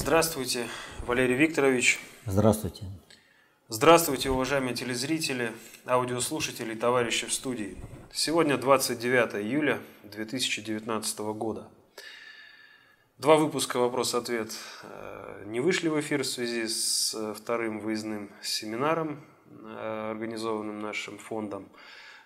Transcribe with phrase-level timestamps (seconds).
[0.00, 0.68] Здравствуйте,
[1.06, 1.98] Валерий Викторович.
[2.24, 2.84] Здравствуйте.
[3.68, 5.52] Здравствуйте, уважаемые телезрители,
[5.86, 7.76] аудиослушатели и товарищи в студии.
[8.12, 11.68] Сегодня 29 июля 2019 года.
[13.18, 14.52] Два выпуска «Вопрос-ответ»
[14.84, 19.20] э, не вышли в эфир в связи с э, вторым выездным семинаром,
[19.50, 21.68] э, организованным нашим фондом.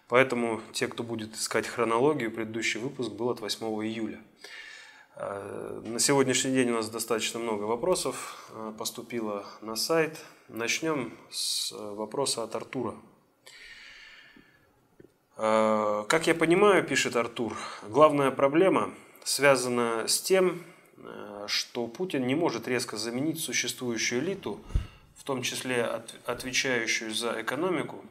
[0.09, 4.21] Поэтому те, кто будет искать хронологию, предыдущий выпуск был от 8 июля.
[5.17, 10.19] На сегодняшний день у нас достаточно много вопросов поступило на сайт.
[10.49, 12.95] Начнем с вопроса от Артура.
[15.37, 17.57] Как я понимаю, пишет Артур,
[17.89, 20.65] главная проблема связана с тем,
[21.47, 24.61] что Путин не может резко заменить существующую элиту,
[25.17, 28.05] в том числе от, отвечающую за экономику,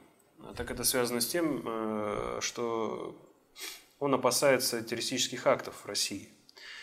[0.56, 3.16] так это связано с тем, э, что
[4.00, 6.30] он опасается террористических актов в России.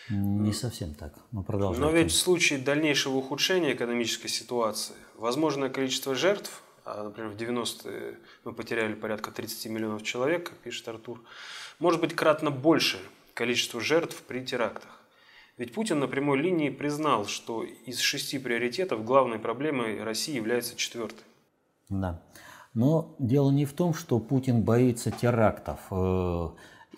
[0.09, 1.13] Не совсем так.
[1.31, 1.81] Но продолжаем.
[1.81, 8.17] Но ведь в случае дальнейшего ухудшения экономической ситуации, возможное количество жертв, а, например, в 90-е
[8.43, 11.21] мы потеряли порядка 30 миллионов человек, как пишет Артур,
[11.77, 12.99] может быть кратно больше
[13.33, 14.99] количества жертв при терактах.
[15.57, 21.25] Ведь Путин на прямой линии признал, что из шести приоритетов главной проблемой России является четвертый.
[21.89, 22.21] Да.
[22.73, 26.49] Но дело не в том, что Путин боится терактов э,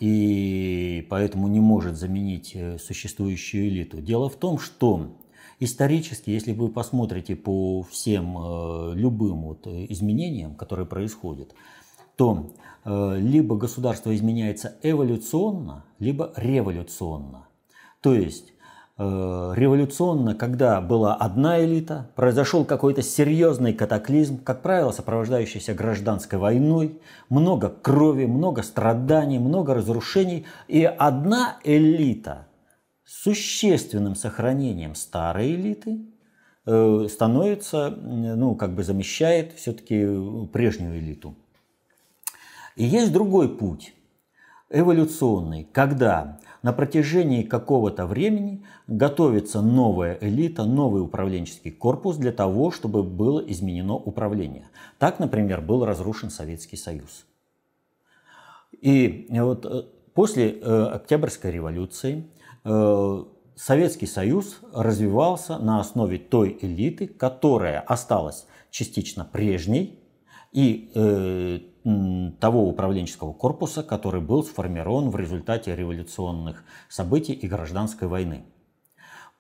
[0.02, 4.02] и поэтому не может заменить э, существующую элиту.
[4.02, 5.16] Дело в том, что
[5.60, 11.54] исторически, если вы посмотрите по всем э, любым вот изменениям, которые происходят,
[12.18, 12.52] то
[12.84, 17.48] либо государство изменяется эволюционно, либо революционно.
[18.02, 18.61] То есть э,
[18.98, 27.00] революционно, когда была одна элита, произошел какой-то серьезный катаклизм, как правило, сопровождающийся гражданской войной,
[27.30, 32.48] много крови, много страданий, много разрушений, и одна элита
[33.04, 36.06] с существенным сохранением старой элиты
[36.66, 40.06] э, становится, ну, как бы замещает все-таки
[40.54, 41.36] прежнюю элиту.
[42.76, 43.94] И есть другой путь,
[44.70, 53.04] эволюционный, когда на протяжении какого-то времени готовится новая элита, новый управленческий корпус для того, чтобы
[53.04, 54.70] было изменено управление.
[55.00, 57.26] Так, например, был разрушен Советский Союз.
[58.80, 59.84] И вот э,
[60.14, 62.28] после э, Октябрьской революции
[62.64, 63.24] э,
[63.56, 70.00] Советский Союз развивался на основе той элиты, которая осталась частично прежней
[70.52, 78.44] и того управленческого корпуса, который был сформирован в результате революционных событий и гражданской войны.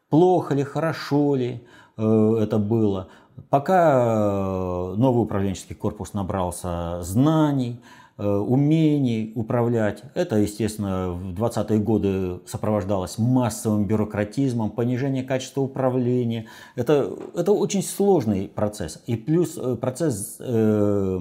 [0.09, 1.63] Плохо ли, хорошо ли
[1.97, 3.09] э, это было,
[3.49, 7.79] пока э, новый управленческий корпус набрался знаний,
[8.17, 10.03] э, умений управлять.
[10.15, 16.47] Это, естественно, в 20-е годы сопровождалось массовым бюрократизмом, понижением качества управления.
[16.75, 19.01] Это, это очень сложный процесс.
[19.05, 21.19] И плюс процесс э,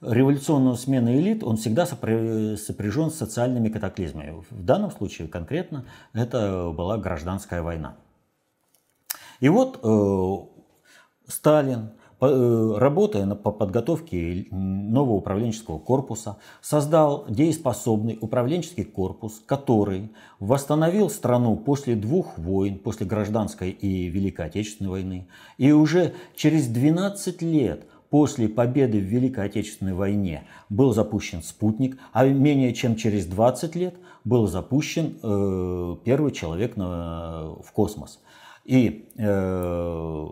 [0.00, 4.42] революционную смену элит, он всегда сопряжен с социальными катаклизмами.
[4.50, 7.96] В данном случае конкретно это была гражданская война.
[9.40, 10.36] И вот э,
[11.28, 21.56] Сталин, э, работая по подготовке нового управленческого корпуса, создал дееспособный управленческий корпус, который восстановил страну
[21.56, 25.28] после двух войн, после гражданской и Великой Отечественной войны.
[25.56, 32.26] И уже через 12 лет– после победы в Великой Отечественной войне был запущен спутник, а
[32.26, 38.20] менее чем через 20 лет был запущен э, первый человек на, в космос.
[38.64, 40.26] И э,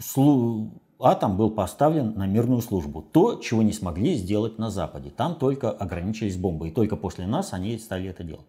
[0.00, 3.02] слу, атом был поставлен на мирную службу.
[3.02, 5.10] То, чего не смогли сделать на Западе.
[5.10, 6.68] Там только ограничились бомбой.
[6.68, 8.46] И только после нас они стали это делать.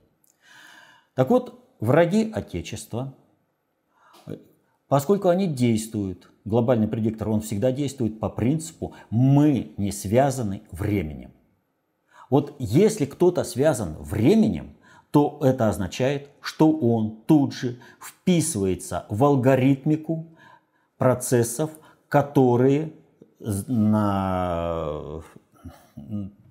[1.15, 3.13] Так вот, враги Отечества,
[4.93, 11.31] поскольку они действуют глобальный предиктор, он всегда действует по принципу «мы не связаны временем».
[12.29, 14.75] Вот если кто-то связан временем,
[15.09, 20.27] то это означает, что он тут же вписывается в алгоритмику
[20.99, 21.71] процессов,
[22.07, 22.93] которые
[23.39, 25.23] на...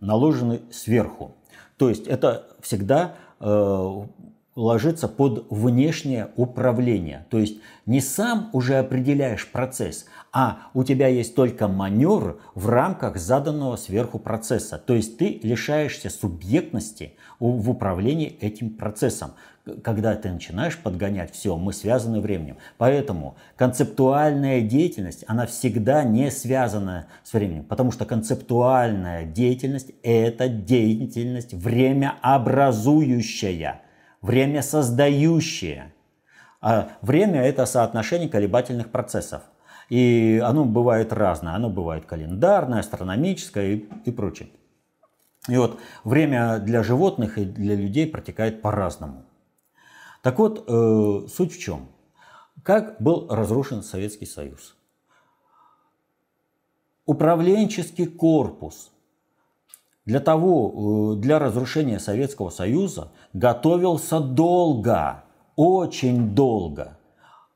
[0.01, 1.37] наложены сверху.
[1.77, 4.03] То есть это всегда э,
[4.55, 7.27] ложится под внешнее управление.
[7.31, 7.57] То есть
[7.87, 14.19] не сам уже определяешь процесс, а у тебя есть только маневр в рамках заданного сверху
[14.19, 14.77] процесса.
[14.79, 19.31] То есть ты лишаешься субъектности в управлении этим процессом.
[19.85, 22.57] Когда ты начинаешь подгонять все, мы связаны временем.
[22.79, 27.63] Поэтому концептуальная деятельность, она всегда не связана с временем.
[27.65, 33.82] Потому что концептуальная деятельность– это деятельность времяобразующая
[34.23, 35.93] время создающее.
[36.61, 39.43] А время– это соотношение колебательных процессов.
[39.89, 41.55] И оно бывает разное.
[41.55, 44.49] Оно бывает календарное, астрономическое и, и прочее.
[45.49, 49.25] И вот время для животных и для людей протекает по-разному.
[50.23, 51.89] Так вот, э, суть в чем?
[52.63, 54.77] Как был разрушен Советский Союз?
[57.07, 58.92] Управленческий корпус
[60.05, 65.25] для того, э, для разрушения Советского Союза готовился долго,
[65.57, 66.99] очень долго.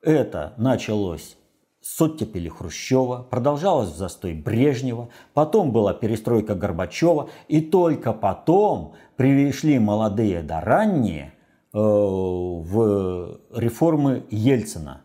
[0.03, 1.37] Это началось
[1.81, 9.79] с оттепели Хрущева, продолжалось в застой Брежнева, потом была перестройка Горбачева, и только потом пришли
[9.79, 11.33] молодые да ранние
[11.73, 15.03] э, в реформы Ельцина.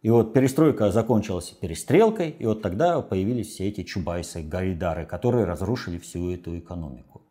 [0.00, 5.98] И вот перестройка закончилась перестрелкой, и вот тогда появились все эти чубайсы, гайдары, которые разрушили
[5.98, 7.22] всю эту экономику.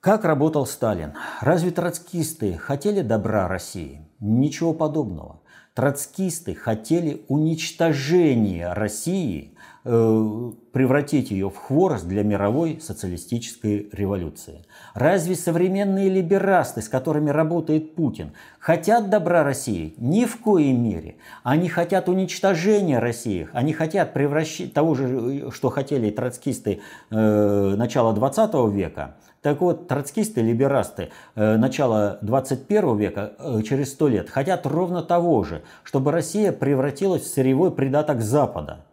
[0.00, 1.14] Как работал Сталин?
[1.40, 4.06] Разве троцкисты хотели добра России?
[4.20, 5.40] Ничего подобного.
[5.74, 9.53] Троцкисты хотели уничтожения России,
[9.84, 14.64] превратить ее в хворост для мировой социалистической революции.
[14.94, 19.94] Разве современные либерасты, с которыми работает Путин, хотят добра России?
[19.98, 21.16] Ни в коей мере.
[21.42, 23.46] Они хотят уничтожения России.
[23.52, 30.40] Они хотят превращать того же, что хотели троцкисты э, начала 20 века, так вот, троцкисты,
[30.40, 36.50] либерасты э, начала 21 века, э, через сто лет, хотят ровно того же, чтобы Россия
[36.50, 38.86] превратилась в сырьевой придаток Запада.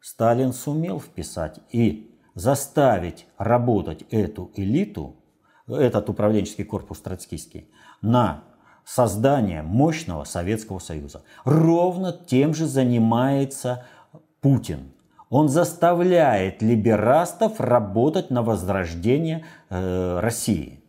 [0.00, 5.16] Сталин сумел вписать и заставить работать эту элиту,
[5.68, 7.68] этот управленческий корпус троцкистский,
[8.00, 8.44] на
[8.84, 11.22] создание мощного Советского Союза.
[11.44, 13.84] Ровно тем же занимается
[14.40, 14.92] Путин.
[15.28, 20.82] Он заставляет либерастов работать на возрождение э, России.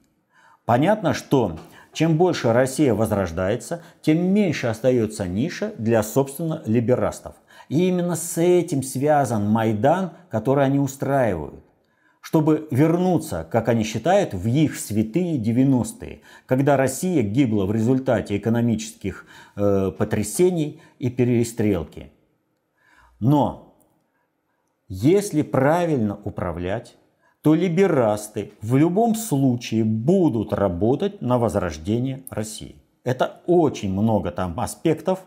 [0.66, 1.58] Понятно, что
[1.94, 7.36] чем больше Россия возрождается, тем меньше остается ниша для, собственно, либерастов.
[7.70, 11.64] И именно с этим связан Майдан, который они устраивают
[12.22, 19.26] чтобы вернуться, как они считают, в их святые 90-е, когда Россия гибла в результате экономических
[19.56, 22.12] э, потрясений и перестрелки.
[23.20, 23.76] Но
[24.88, 26.96] если правильно управлять,
[27.42, 32.76] то либерасты в любом случае будут работать на возрождение России.
[33.04, 35.26] Это очень много там аспектов.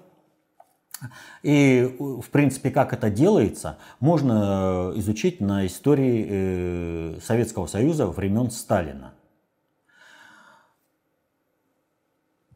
[1.42, 9.12] И, в принципе, как это делается, можно изучить на истории э, Советского Союза времен Сталина.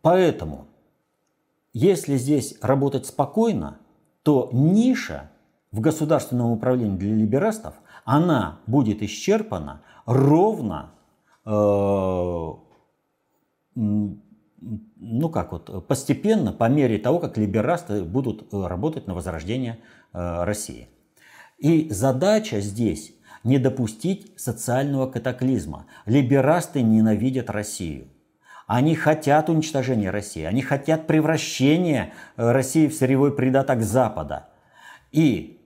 [0.00, 0.68] Поэтому,
[1.72, 3.78] если здесь работать спокойно,
[4.22, 5.30] то ниша
[5.72, 7.74] в государственном управлении для либерастов,
[8.08, 10.92] она будет исчерпана ровно,
[11.44, 11.50] э,
[13.74, 19.80] ну как вот, постепенно, по мере того, как либерасты будут э, работать на возрождение
[20.14, 20.88] э, России.
[21.58, 23.12] И задача здесь
[23.44, 25.84] не допустить социального катаклизма.
[26.06, 28.08] Либерасты ненавидят Россию.
[28.66, 34.48] Они хотят уничтожения России, они хотят превращения э, России в сырьевой придаток Запада.
[35.12, 35.57] И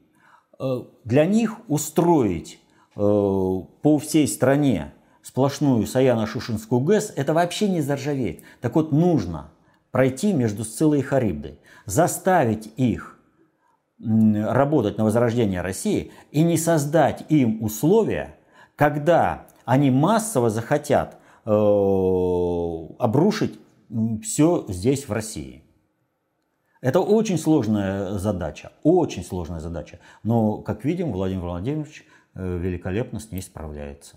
[1.05, 2.61] для них устроить
[2.95, 4.93] э, по всей стране
[5.23, 8.43] сплошную Саяно-Шушинскую ГЭС, это вообще не заржавеет.
[8.61, 9.51] Так вот, нужно
[9.91, 13.19] пройти между Сцилой и Харибдой, заставить их
[13.99, 18.37] работать на возрождение России и не создать им условия,
[18.75, 21.51] когда они массово захотят э,
[22.99, 23.61] обрушить
[24.23, 25.62] все здесь в России.
[26.83, 30.01] Это очень сложная задача, очень сложная задача.
[30.25, 34.17] Но, как видим, Владимир Владимирович э, великолепно с ней справляется.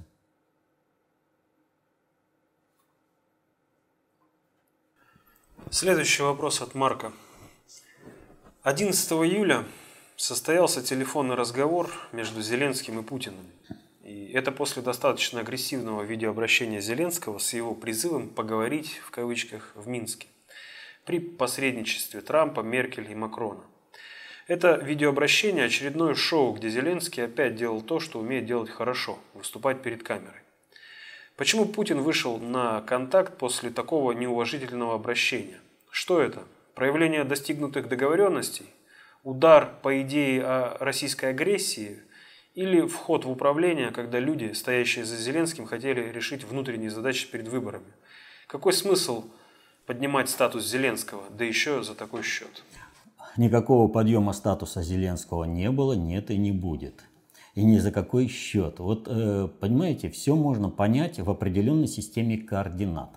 [5.70, 7.14] Следующий вопрос от Марка.
[8.64, 9.64] 11 июля
[10.16, 13.46] состоялся телефонный разговор между Зеленским и Путиным.
[14.04, 20.28] И это после достаточно агрессивного видеообращения Зеленского с его призывом поговорить в кавычках в Минске
[21.06, 23.64] при посредничестве Трампа, Меркель и Макрона.
[24.48, 30.04] Это видеообращение– очередное шоу, где Зеленский опять делал то, что умеет делать хорошо– выступать перед
[30.04, 30.42] камерой.
[31.36, 35.60] Почему Путин вышел на контакт после такого неуважительного обращения?
[35.90, 36.44] Что это?
[36.76, 38.68] Проявление достигнутых договоренностей?
[39.24, 42.00] Удар по идее о российской агрессии?
[42.54, 47.92] Или вход в управление, когда люди, стоящие за Зеленским, хотели решить внутренние задачи перед выборами?
[48.48, 49.30] Какой смысл
[49.86, 52.64] поднимать статус Зеленского, да еще за такой счет?
[53.38, 57.04] Никакого подъема статуса Зеленского не было, нет и не будет.
[57.54, 58.80] И ни за какой счет.
[58.80, 63.12] Вот, э, понимаете, все можно понять в определенной системе координат.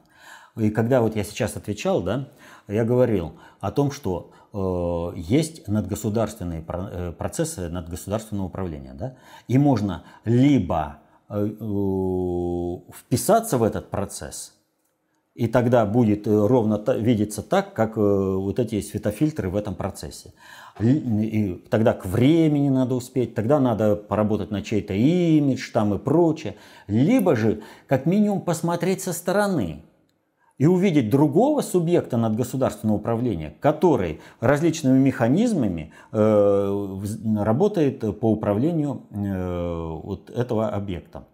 [0.56, 2.28] И когда вот я сейчас отвечал, да,
[2.66, 8.94] я говорил о том, что э, есть надгосударственные э, процессы надгосударственного управления.
[8.94, 9.16] Да?
[9.46, 10.98] И можно либо
[11.28, 11.46] э,
[12.92, 14.57] вписаться в этот процесс,
[15.38, 20.32] и тогда будет ровно видеться так, как вот эти светофильтры в этом процессе.
[20.80, 26.56] И тогда к времени надо успеть, тогда надо поработать на чей-то имидж там и прочее.
[26.88, 29.82] Либо же, как минимум, посмотреть со стороны–
[30.58, 36.98] и увидеть другого субъекта надгосударственного управления, который различными механизмами э,
[37.36, 41.28] работает по управлению э, вот этого объекта.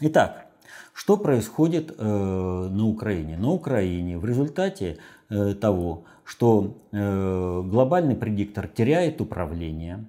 [0.00, 0.46] Итак,
[0.94, 3.36] что происходит э, на Украине?
[3.36, 4.98] На Украине в результате
[5.28, 10.06] э, того, что э, глобальный предиктор теряет управление,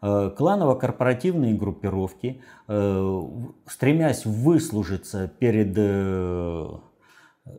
[0.00, 2.42] кланово-корпоративные группировки,
[3.66, 5.74] стремясь выслужиться перед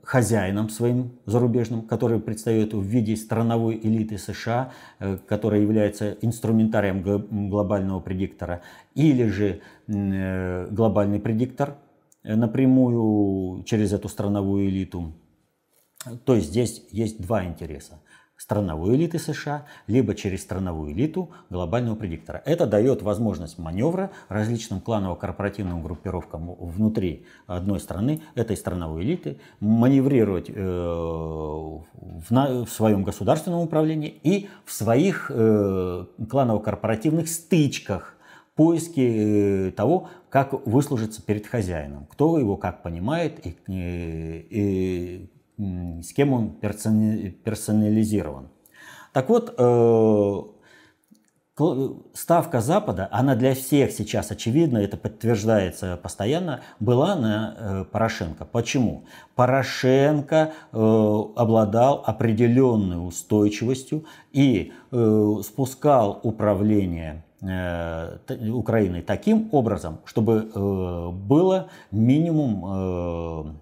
[0.03, 4.71] хозяином своим зарубежным, который предстает в виде страновой элиты США,
[5.27, 7.01] которая является инструментарием
[7.49, 8.61] глобального предиктора,
[8.93, 11.75] или же глобальный предиктор
[12.35, 15.13] напрямую через эту страновую элиту.
[16.25, 17.99] То есть здесь есть два интереса
[18.37, 22.41] страновой элиты США, либо через страновую элиту глобального предиктора.
[22.45, 30.53] Это дает возможность маневра различным кланово-корпоративным группировкам внутри одной страны, этой страновой элиты, маневрировать э,
[30.53, 38.16] в, своем государственном управлении и в своих э, кланово-корпоративных стычках
[38.57, 45.29] поиске э, того, как выслужиться перед хозяином, кто его как понимает и, и
[46.03, 48.49] с кем он персонализирован.
[49.13, 50.41] Так вот, э,
[52.13, 58.45] ставка Запада, она для всех сейчас очевидна, это подтверждается постоянно, была на э, Порошенко.
[58.45, 59.05] Почему?
[59.35, 73.61] Порошенко обладал определенной устойчивостью и спускал управление Украиной таким образом, чтобы было минимум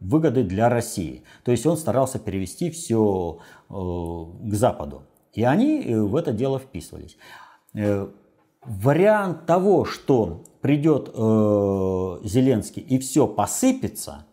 [0.00, 1.22] выгоды для России.
[1.44, 3.38] То есть он старался перевести все
[3.68, 5.02] э, к Западу.
[5.32, 7.16] И они э, в это дело вписывались.
[7.74, 8.08] Э,
[8.62, 14.26] вариант того, что придет Зеленский и все посыпется,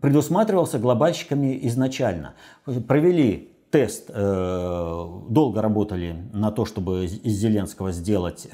[0.00, 2.34] предусматривался глобальщиками изначально.
[2.64, 4.08] Провели тест,
[5.36, 8.48] долго работали на то, чтобы из Зеленского сделать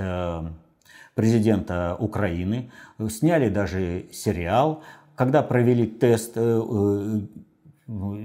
[1.14, 2.70] президента Украины,
[3.08, 4.82] сняли даже сериал,
[5.14, 7.20] когда провели тест, э, э,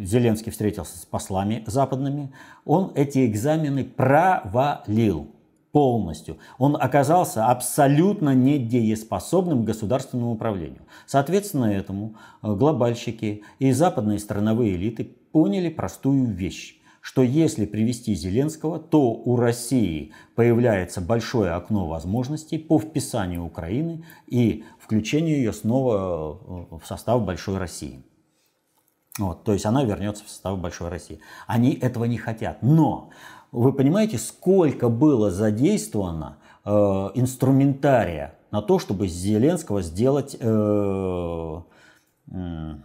[0.04, 2.32] Зеленский встретился с послами западными,
[2.66, 5.28] он эти экзамены провалил
[5.72, 6.38] полностью.
[6.58, 10.82] Он оказался абсолютно недееспособным к государственному управлению.
[11.06, 18.80] Соответственно этому э, глобальщики и западные страновые элиты поняли простую вещь что если привести Зеленского,
[18.80, 26.78] то у России появляется большое окно возможностей по вписанию Украины и включению ее снова э,
[26.78, 28.04] в состав Большой России.
[29.18, 31.20] Вот, то есть она вернется в состав Большой России.
[31.48, 32.62] Они этого не хотят.
[32.62, 33.10] Но
[33.52, 36.70] вы понимаете, сколько было задействовано э,
[37.16, 41.62] инструментария на то, чтобы Зеленского сделать э,
[42.32, 42.76] э,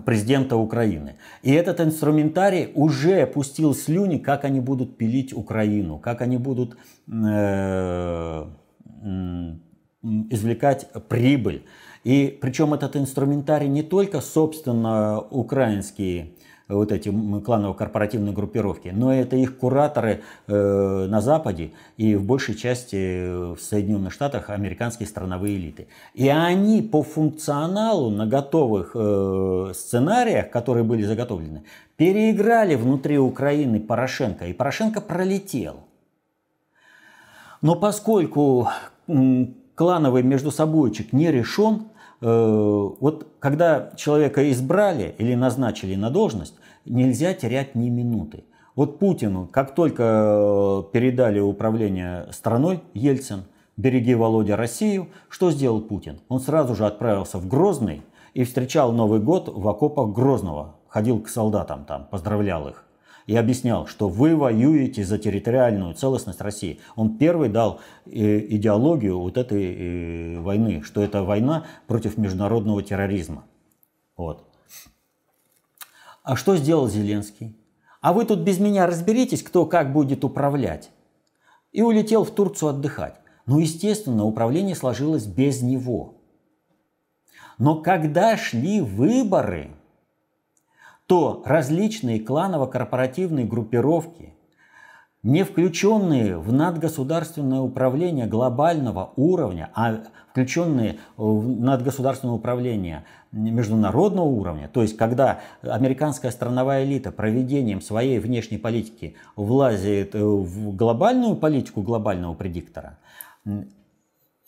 [0.00, 1.16] президента Украины.
[1.42, 6.76] И этот инструментарий уже пустил слюни, как они будут пилить Украину, как они будут
[7.08, 8.46] э,
[10.30, 11.64] извлекать прибыль.
[12.04, 16.32] И причем этот инструментарий не только, собственно, украинские
[16.74, 23.54] вот эти кланово-корпоративные группировки, но это их кураторы э, на Западе и в большей части
[23.54, 25.88] в Соединенных Штатах американские страновые элиты.
[26.14, 31.64] И они по функционалу на готовых э, сценариях, которые были заготовлены,
[31.96, 35.80] переиграли внутри Украины Порошенко, и Порошенко пролетел.
[37.60, 38.68] Но поскольку
[39.76, 41.86] клановый междусобойчик не решен,
[42.22, 48.44] Э, вот когда человека избрали или назначили на должность, нельзя терять ни минуты.
[48.74, 53.44] Вот Путину, как только э, передали управление страной, Ельцин,
[53.76, 56.20] береги, Володя, Россию, что сделал Путин?
[56.28, 60.76] Он сразу же отправился в Грозный и встречал Новый год в окопах Грозного.
[60.88, 62.86] Ходил к солдатам там, поздравлял их
[63.26, 66.80] и объяснял, что вы воюете за территориальную целостность России.
[66.96, 68.10] Он первый дал э,
[68.56, 73.44] идеологию вот этой э, войны, что это война против международного терроризма.
[74.16, 74.51] Вот.
[76.22, 77.56] А что сделал Зеленский?
[78.00, 80.90] А вы тут без меня разберитесь, кто как будет управлять.
[81.72, 83.16] И улетел в Турцию отдыхать.
[83.46, 86.14] Ну, естественно, управление сложилось без него.
[87.58, 89.70] Но когда шли выборы,
[91.06, 94.34] то различные кланово-корпоративные группировки,
[95.22, 100.00] не включенные в надгосударственное управление глобального уровня, а
[100.30, 108.58] включенные в надгосударственное управление международного уровня, то есть когда американская страновая элита проведением своей внешней
[108.58, 112.98] политики влазит в глобальную политику глобального предиктора,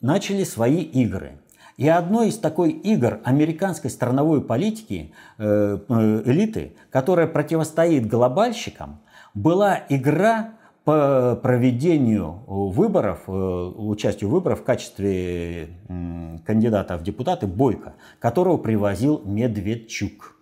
[0.00, 1.38] начали свои игры.
[1.76, 9.00] И одной из такой игр американской страновой политики э, э, элиты, которая противостоит глобальщикам,
[9.34, 10.52] была игра
[10.84, 15.70] по проведению выборов, э, участию в выборах в качестве
[16.44, 20.36] кандидата в депутаты Бойко, которого привозил Медведчук.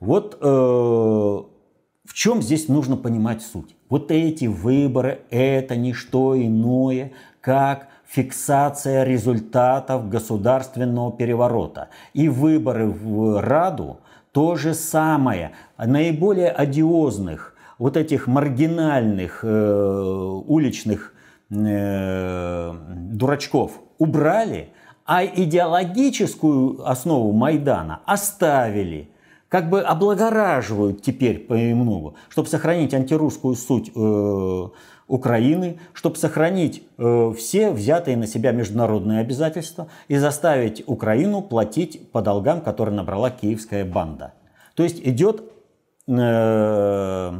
[0.00, 3.76] Вот э, в чем здесь нужно понимать суть.
[3.90, 7.12] Вот эти выборы– это не что иное,
[7.42, 11.88] как фиксация результатов государственного переворота.
[12.14, 14.00] И выборы в Раду–
[14.32, 15.52] то же самое.
[15.76, 21.14] Наиболее одиозных– вот этих маргинальных э, уличных
[21.50, 22.74] э,
[23.12, 24.70] дурачков убрали,
[25.04, 29.10] а идеологическую основу Майдана оставили.
[29.48, 34.68] Как бы облагораживают теперь понемногу, чтобы сохранить антирусскую суть э,
[35.06, 42.20] Украины, чтобы сохранить э, все взятые на себя международные обязательства и заставить Украину платить по
[42.20, 44.34] долгам, которые набрала киевская банда.
[44.74, 45.50] То есть идет
[46.06, 47.32] э,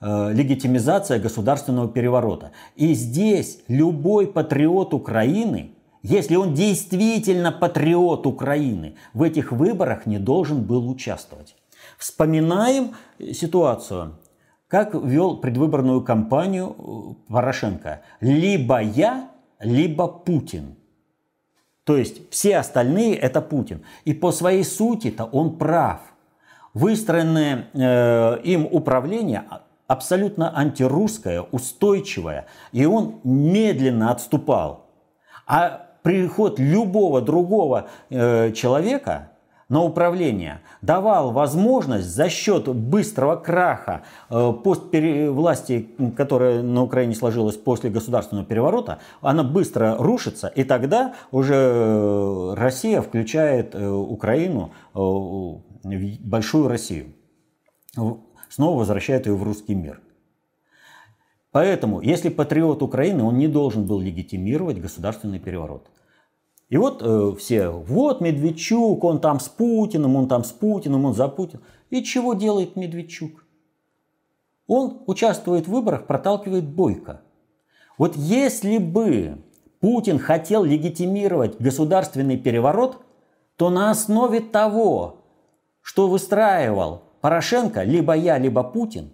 [0.00, 2.50] легитимизация государственного переворота.
[2.74, 5.70] И здесь любой патриот Украины,
[6.02, 11.54] если он действительно патриот Украины, в этих выборах не должен был участвовать.
[11.98, 12.96] Вспоминаем
[13.32, 14.18] ситуацию,
[14.66, 18.00] как вел предвыборную кампанию э, Порошенко.
[18.20, 19.28] Либо я,
[19.60, 20.76] либо Путин.
[21.84, 23.82] То есть все остальные это Путин.
[24.04, 26.00] И по своей сути-то он прав.
[26.74, 29.44] Выстроенное э, им управление
[29.86, 34.86] абсолютно антирусское, устойчивое, и он медленно отступал.
[35.46, 39.28] А приход любого другого э, человека
[39.68, 47.88] на управление давал возможность за счет быстрого краха э, власти, которая на Украине сложилась после
[47.88, 56.20] государственного переворота, она быстро рушится, и тогда уже э, Россия включает э, Украину э, в
[56.20, 57.14] большую Россию
[58.48, 60.00] снова возвращает ее в русский мир.
[61.50, 65.86] Поэтому, если патриот Украины, он не должен был легитимировать государственный переворот.
[66.70, 71.12] И вот э, все, вот Медведчук, он там с Путиным, он там с Путиным, он
[71.12, 71.60] за Путин.
[71.90, 73.44] И чего делает Медведчук?
[74.66, 77.20] Он участвует в выборах, проталкивает Бойко.
[77.98, 79.42] Вот если бы
[79.80, 83.02] Путин хотел легитимировать государственный переворот,
[83.56, 85.21] то на основе того,
[85.82, 89.10] что выстраивал Порошенко, либо я, либо Путин,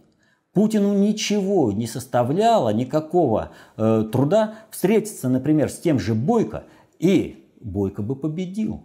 [0.52, 6.64] Путину ничего не составляло, никакого э, труда встретиться, например, с тем же Бойко,
[6.98, 8.82] и Бойко бы победил.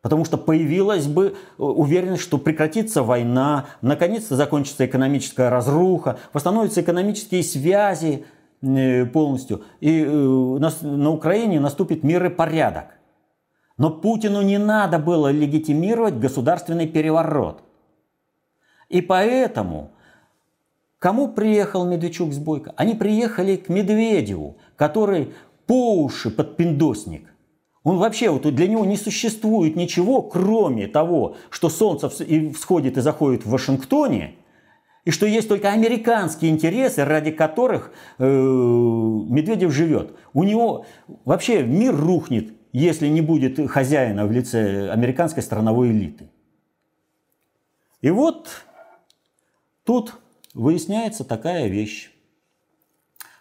[0.00, 7.42] Потому что появилась бы э, уверенность, что прекратится война, наконец-то закончится экономическая разруха, восстановятся экономические
[7.42, 8.24] связи
[8.62, 12.86] э, полностью, и э, на Украине наступит мир и порядок.
[13.76, 17.62] Но Путину не надо было легитимировать государственный переворот.
[18.88, 19.90] И поэтому
[20.98, 22.72] кому приехал Медведчук с Бойко?
[22.76, 25.34] Они приехали к Медведеву, который
[25.66, 27.34] по уши подпиндосник.
[27.82, 33.44] Он вообще, вот для него не существует ничего, кроме того, что солнце всходит и заходит
[33.44, 34.36] в Вашингтоне,
[35.04, 40.14] и что есть только американские интересы, ради которых э, Медведев живет.
[40.32, 40.86] У него
[41.26, 46.28] вообще мир рухнет, если не будет хозяина в лице американской страновой элиты.
[48.02, 48.64] И вот
[49.84, 50.14] Тут
[50.54, 52.10] выясняется такая вещь,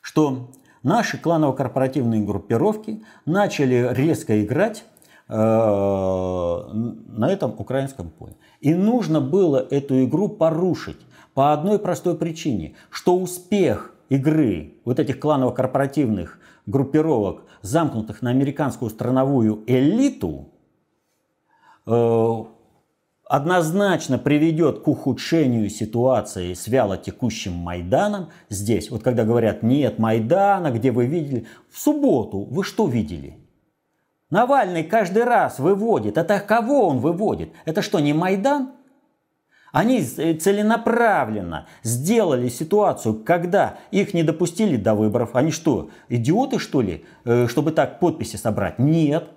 [0.01, 0.51] что
[0.83, 4.83] наши кланово-корпоративные группировки начали резко играть
[5.29, 8.35] э, на этом украинском поле.
[8.59, 10.99] И нужно было эту игру порушить
[11.33, 19.63] по одной простой причине, что успех игры вот этих кланово-корпоративных группировок, замкнутых на американскую страновую
[19.65, 20.49] элиту,
[21.87, 22.43] э,
[23.27, 28.91] однозначно приведет к ухудшению ситуации с вялотекущим Майданом здесь.
[28.91, 31.47] Вот когда говорят, нет Майдана, где вы видели?
[31.71, 33.39] В субботу вы что видели?
[34.29, 36.17] Навальный каждый раз выводит.
[36.17, 37.53] Это кого он выводит?
[37.65, 38.73] Это что, не Майдан?
[39.73, 45.35] Они целенаправленно сделали ситуацию, когда их не допустили до выборов.
[45.35, 48.77] Они что, идиоты что ли, э, чтобы так подписи собрать?
[48.77, 49.29] Нет.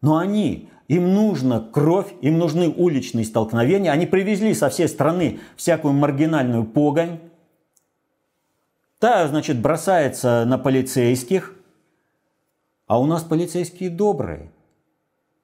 [0.00, 3.90] Но они, им нужна кровь, им нужны уличные столкновения.
[3.90, 7.18] Они привезли со всей страны всякую маргинальную погонь.
[9.00, 11.56] Та, значит, бросается на полицейских.
[12.86, 14.52] А у нас полицейские добрые.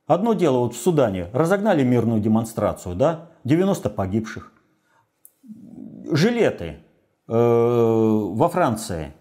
[0.09, 1.29] Одно дело вот в Судане.
[1.35, 3.29] Разогнали мирную демонстрацию, да?
[3.45, 4.53] 90 погибших.
[6.11, 6.79] Жилеты
[7.29, 9.13] э, во Франции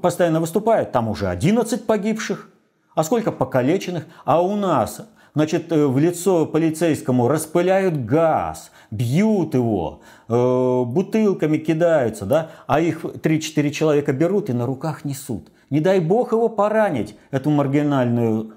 [0.00, 2.48] постоянно выступают, там уже 11 погибших.
[2.94, 4.06] А сколько покалеченных?
[4.24, 5.00] А у нас,
[5.34, 12.50] значит, э, в лицо полицейскому распыляют газ, бьют его, э, бутылками кидаются, да?
[12.68, 15.50] А их 3-4 человека берут и на руках несут.
[15.70, 18.52] Не дай бог его поранить, эту маргинальную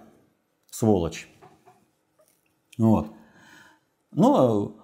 [0.69, 1.32] сволочь.
[2.77, 3.11] Вот.
[4.11, 4.75] Но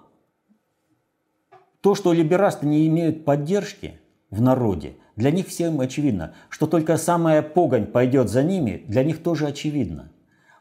[1.82, 4.00] то, что либерасты не имеют поддержки
[4.30, 6.34] в народе, для них всем очевидно.
[6.50, 10.12] Что только самая погонь пойдет за ними, для них тоже очевидно.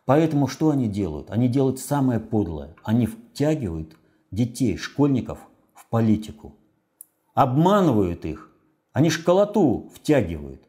[0.05, 1.31] Поэтому что они делают?
[1.31, 2.75] Они делают самое подлое.
[2.83, 3.97] Они втягивают
[4.31, 5.39] детей, школьников
[5.75, 6.55] в политику.
[7.35, 8.51] Обманывают их.
[8.93, 10.63] Они школоту втягивают.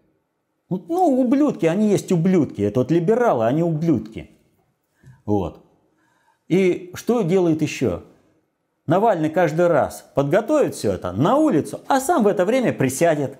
[0.69, 2.61] Ну, ну, ублюдки, они есть ублюдки.
[2.61, 4.29] Это вот либералы, они ублюдки.
[5.25, 5.65] Вот.
[6.49, 8.01] И что делает еще?
[8.87, 13.37] Навальный каждый раз подготовит все это на улицу, а сам в это время присядет.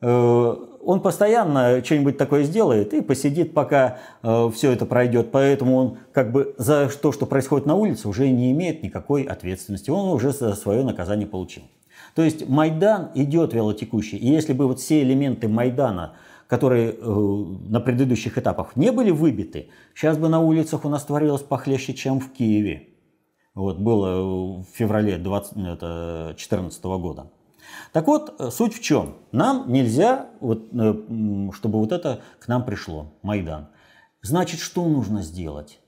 [0.00, 5.30] Э, он постоянно что-нибудь такое сделает и посидит, пока э, все это пройдет.
[5.32, 9.90] Поэтому он как бы за то, что происходит на улице, уже не имеет никакой ответственности.
[9.90, 11.64] Он уже свое наказание получил.
[12.14, 14.16] То есть Майдан идет велотекущий.
[14.16, 16.14] И если бы вот все элементы Майдана
[16.48, 16.94] которые э,
[17.68, 22.20] на предыдущих этапах не были выбиты, сейчас бы на улицах у нас творилось похлеще, чем
[22.20, 22.88] в Киеве.
[23.54, 27.30] Вот было в феврале 2014 года.
[27.92, 29.16] Так вот, э, суть в чем?
[29.32, 33.68] Нам нельзя, вот, э, чтобы вот это к нам пришло, Майдан.
[34.22, 35.80] Значит, что нужно сделать?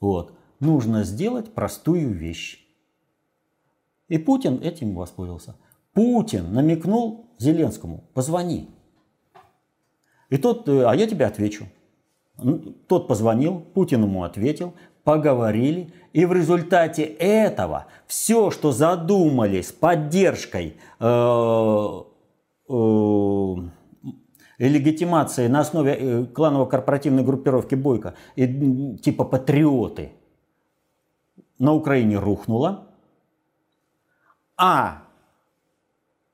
[0.00, 0.34] Вот.
[0.58, 2.66] Нужно сделать простую вещь.
[4.08, 5.56] И Путин этим воспользовался.
[5.92, 8.70] Путин намекнул Зеленскому, позвони.
[10.30, 11.66] И тот, э, а я тебе отвечу.
[12.86, 20.76] Тот позвонил, Путин ему ответил, поговорили, и в результате этого все, что задумали с поддержкой
[20.98, 22.00] э,
[22.68, 23.54] э,
[24.58, 30.12] легитимации на основе э, кланово-корпоративной группировки Бойко и типа патриоты
[31.58, 32.88] на Украине рухнуло,
[34.56, 35.02] а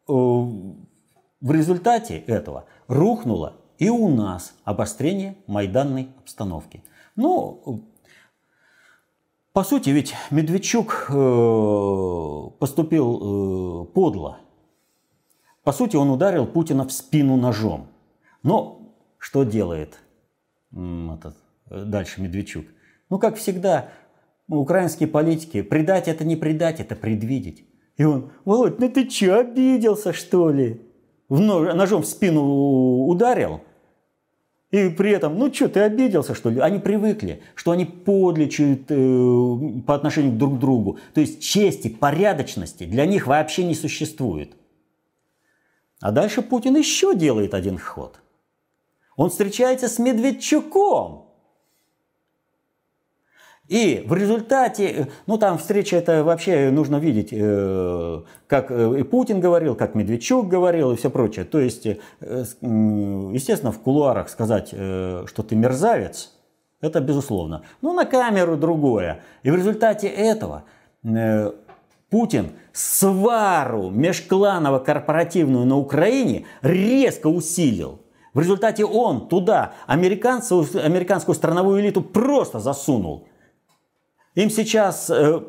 [0.09, 6.83] э, в результате этого рухнуло и у нас обострение майданной обстановки.
[7.15, 7.85] Ну,
[9.53, 14.39] по сути, ведь Медведчук э, поступил э, подло.
[15.65, 17.89] По сути, он ударил Путина в спину ножом.
[18.43, 19.99] Но что делает
[20.73, 21.37] этот,
[21.71, 22.67] э, дальше Медведчук?
[23.09, 23.89] Ну, как всегда,
[24.47, 27.65] украинские политики, предать это не предать, это предвидеть.
[27.97, 30.86] И он, Володь, ну ты что, обиделся что ли?
[31.29, 33.61] Ножом в спину ударил,
[34.71, 36.61] и при этом, ну что, ты обиделся, что ли?
[36.61, 40.99] Они привыкли, что они подлечат э, по отношению друг к другу.
[41.15, 44.55] То есть чести, порядочности для них вообще не существует.
[46.01, 48.21] А дальше Путин еще делает один ход.
[49.17, 51.26] Он встречается с Медведчуком.
[53.69, 59.03] И в результате, э, ну там встреча это вообще нужно видеть, э, как э, и
[59.03, 61.45] Путин говорил, как Медведчук говорил и все прочее.
[61.45, 66.33] То есть, естественно, в кулуарах сказать, что ты мерзавец,
[66.81, 67.63] это безусловно.
[67.83, 69.23] Но на камеру другое.
[69.43, 70.65] И в результате этого
[72.11, 78.01] Путин свару межкланово-корпоративную на Украине резко усилил.
[78.33, 83.27] В результате он туда американцев, американскую страновую элиту просто засунул.
[84.37, 85.41] Им сейчас э,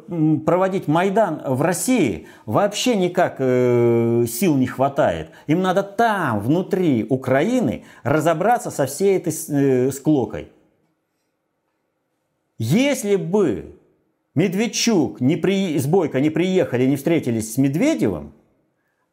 [0.45, 5.31] проводить Майдан в России вообще никак э, сил не хватает.
[5.45, 10.47] Им надо там, внутри Украины, разобраться со всей этой э, склокой.
[12.57, 13.75] Если бы
[14.35, 18.31] Медведчук не при, с Бойко не приехали, не встретились с Медведевым,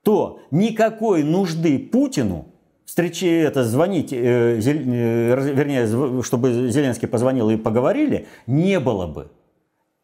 [0.05, 2.47] то никакой нужды Путину
[2.85, 9.33] встречи это звонить, э, зель, э, вернее, чтобы Зеленский позвонил и поговорили, не было бы.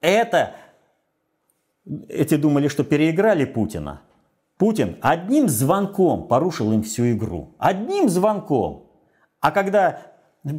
[0.00, 0.54] Это,
[2.08, 4.02] эти думали, что переиграли Путина.
[4.56, 7.54] Путин одним звонком порушил им всю игру.
[7.58, 8.90] Одним звонком.
[9.40, 10.00] А когда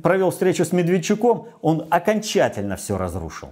[0.01, 3.49] провел встречу с Медведчуком, он окончательно все разрушил.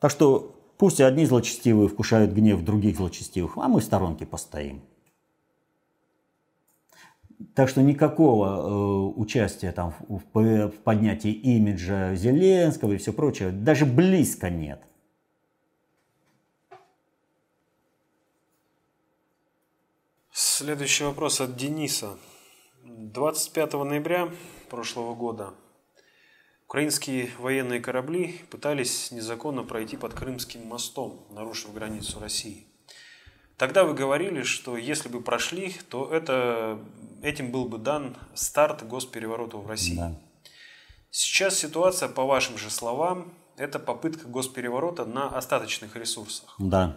[0.00, 4.80] Так что Пусть одни злочестивые вкушают гнев других злочестивых, а мы в сторонке постоим.
[7.54, 13.50] Так что никакого э, участия там в, в, в поднятии имиджа Зеленского и все прочее
[13.50, 14.80] даже близко нет.
[20.40, 22.16] Следующий вопрос от Дениса.
[22.84, 24.30] 25 ноября
[24.70, 25.52] прошлого года
[26.64, 32.68] украинские военные корабли пытались незаконно пройти под Крымским мостом, нарушив границу России.
[33.56, 36.78] Тогда вы говорили, что если бы прошли, то это,
[37.20, 39.96] этим был бы дан старт госпереворота в России.
[39.96, 40.14] Да.
[41.10, 46.54] Сейчас ситуация, по вашим же словам, это попытка госпереворота на остаточных ресурсах.
[46.60, 46.96] Да.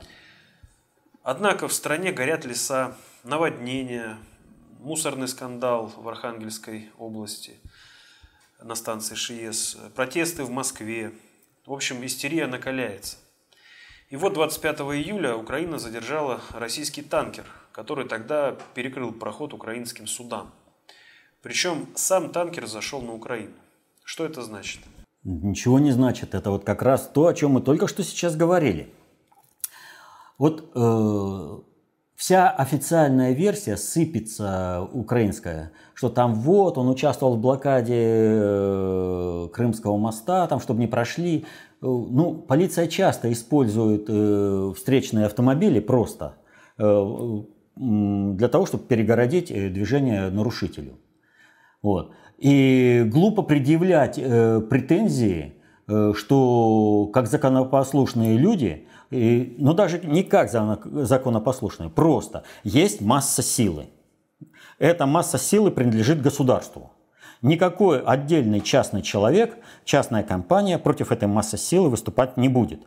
[1.23, 4.17] Однако в стране горят леса, наводнения,
[4.79, 7.57] мусорный скандал в Архангельской области
[8.61, 11.13] на станции ШИЕС, протесты в Москве.
[11.65, 13.17] В общем, истерия накаляется.
[14.09, 20.51] И вот 25 июля Украина задержала российский танкер, который тогда перекрыл проход украинским судам.
[21.41, 23.53] Причем сам танкер зашел на Украину.
[24.03, 24.81] Что это значит?
[25.23, 26.35] Ничего не значит.
[26.35, 28.93] Это вот как раз то, о чем мы только что сейчас говорили.
[30.37, 31.70] Вот э,
[32.21, 40.45] вся официальная версия сыпется украинская, что там вот он участвовал в блокаде э, Крымского моста,
[40.45, 41.39] там чтобы не прошли.
[41.39, 41.43] Э,
[41.81, 46.35] ну, полиция часто использует э, встречные автомобили просто
[46.77, 50.99] для того, чтобы перегородить движение нарушителю.
[51.81, 52.11] Вот.
[52.37, 55.53] И глупо предъявлять претензии,
[55.87, 63.87] что как законопослушные люди и, но даже не как законопослушные, просто есть масса силы.
[64.79, 66.91] Эта масса силы принадлежит государству.
[67.41, 72.83] Никакой отдельный частный человек, частная компания против этой массы силы выступать не будет.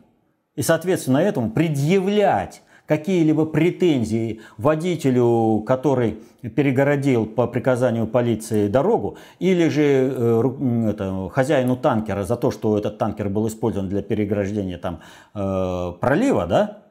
[0.55, 6.19] И, соответственно, этому предъявлять какие-либо претензии водителю, который
[6.55, 12.97] перегородил по приказанию полиции дорогу, или же э, это, хозяину танкера за то, что этот
[12.97, 15.01] танкер был использован для переграждения там,
[15.33, 16.81] э, пролива, да?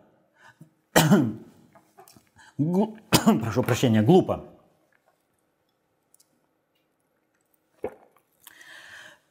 [3.42, 4.44] Прошу прощения, глупо.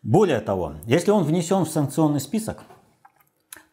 [0.01, 2.63] Более того, если он внесен в санкционный список,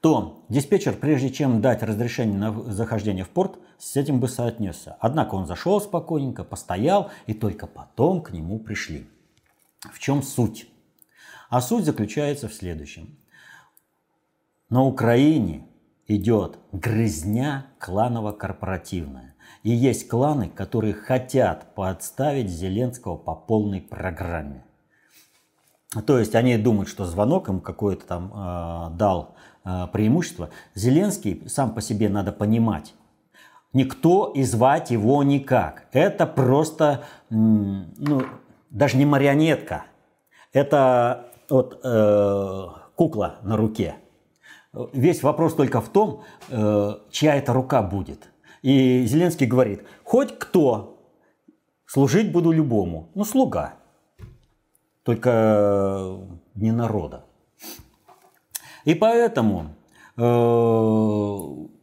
[0.00, 4.96] то диспетчер, прежде чем дать разрешение на захождение в порт, с этим бы соотнесся.
[5.00, 9.06] Однако он зашел спокойненько, постоял, и только потом к нему пришли.
[9.92, 10.68] В чем суть?
[11.48, 13.18] А суть заключается в следующем.
[14.68, 15.66] На Украине
[16.06, 19.34] идет грызня кланово-корпоративная.
[19.62, 24.64] И есть кланы, которые хотят подставить Зеленского по полной программе.
[26.06, 30.50] То есть они думают, что звонок им какой-то там э, дал преимущество.
[30.74, 32.94] Зеленский сам по себе надо понимать.
[33.72, 35.86] Никто и звать его никак.
[35.92, 38.22] Это просто, ну,
[38.70, 39.84] даже не марионетка.
[40.52, 43.94] Это вот э, кукла на руке.
[44.92, 48.28] Весь вопрос только в том, э, чья это рука будет.
[48.62, 50.98] И Зеленский говорит, хоть кто,
[51.86, 53.10] служить буду любому.
[53.14, 53.74] Ну, слуга.
[55.04, 56.18] Только
[56.54, 57.24] не народа.
[58.84, 59.74] И поэтому
[60.16, 60.20] э,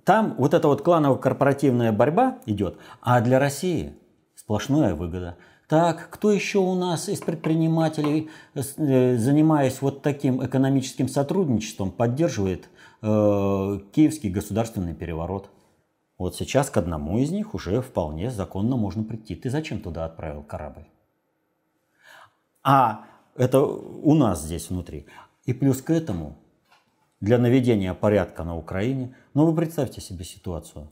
[0.03, 3.93] там вот эта вот кланово-корпоративная борьба идет, а для России
[4.35, 5.37] сплошная выгода.
[5.67, 12.69] Так, кто еще у нас из предпринимателей, э, занимаясь вот таким экономическим сотрудничеством, поддерживает
[13.01, 15.49] э, киевский государственный переворот?
[16.17, 19.35] Вот сейчас к одному из них уже вполне законно можно прийти.
[19.35, 20.87] Ты зачем туда отправил корабль?
[22.63, 23.05] А
[23.35, 25.05] это у нас здесь внутри.
[25.45, 26.37] И плюс к этому
[27.19, 29.15] для наведения порядка на Украине.
[29.33, 30.91] Но вы представьте себе ситуацию.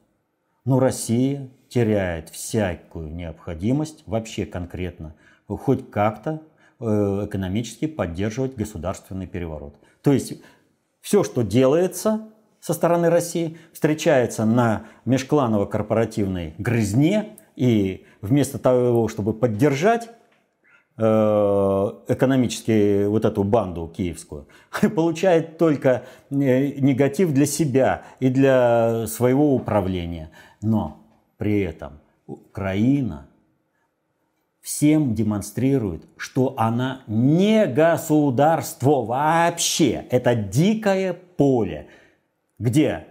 [0.65, 5.15] Но Россия теряет всякую необходимость вообще конкретно
[5.47, 6.41] хоть как-то
[6.79, 9.75] э, экономически поддерживать государственный переворот.
[10.01, 10.41] То есть
[11.01, 20.09] все, что делается со стороны России, встречается на межкланово-корпоративной грызне, и вместо того, чтобы поддержать
[20.97, 24.47] экономически вот эту банду киевскую,
[24.95, 30.31] получает только э, негатив для себя и для своего управления.
[30.61, 31.03] Но
[31.37, 33.27] при этом Украина
[34.61, 40.05] всем демонстрирует, что она не государство вообще.
[40.09, 41.87] Это дикое поле,
[42.57, 43.05] где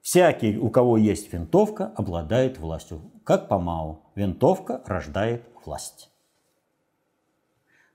[0.00, 3.00] всякий, у кого есть винтовка, обладает властью.
[3.24, 6.11] Как по МАУ, винтовка рождает власть.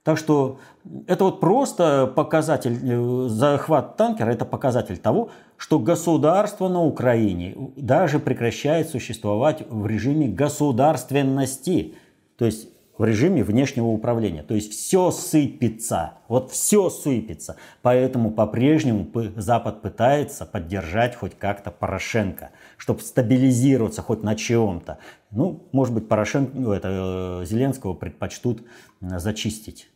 [0.08, 0.58] Так что
[1.06, 8.18] это вот просто показатель, э, захват танкера– это показатель того, что государство на Украине даже
[8.18, 11.92] прекращает существовать в режиме государственности,
[12.38, 14.42] то есть в режиме внешнего управления.
[14.42, 17.56] То есть все сыпется, вот все сыпется.
[17.82, 24.96] Поэтому по-прежнему Запад пытается поддержать хоть как-то Порошенко, чтобы стабилизироваться хоть на чем-то.
[25.30, 28.62] Ну, может быть, Порошенко, ну, это, э, Зеленского предпочтут
[29.00, 29.90] зачистить.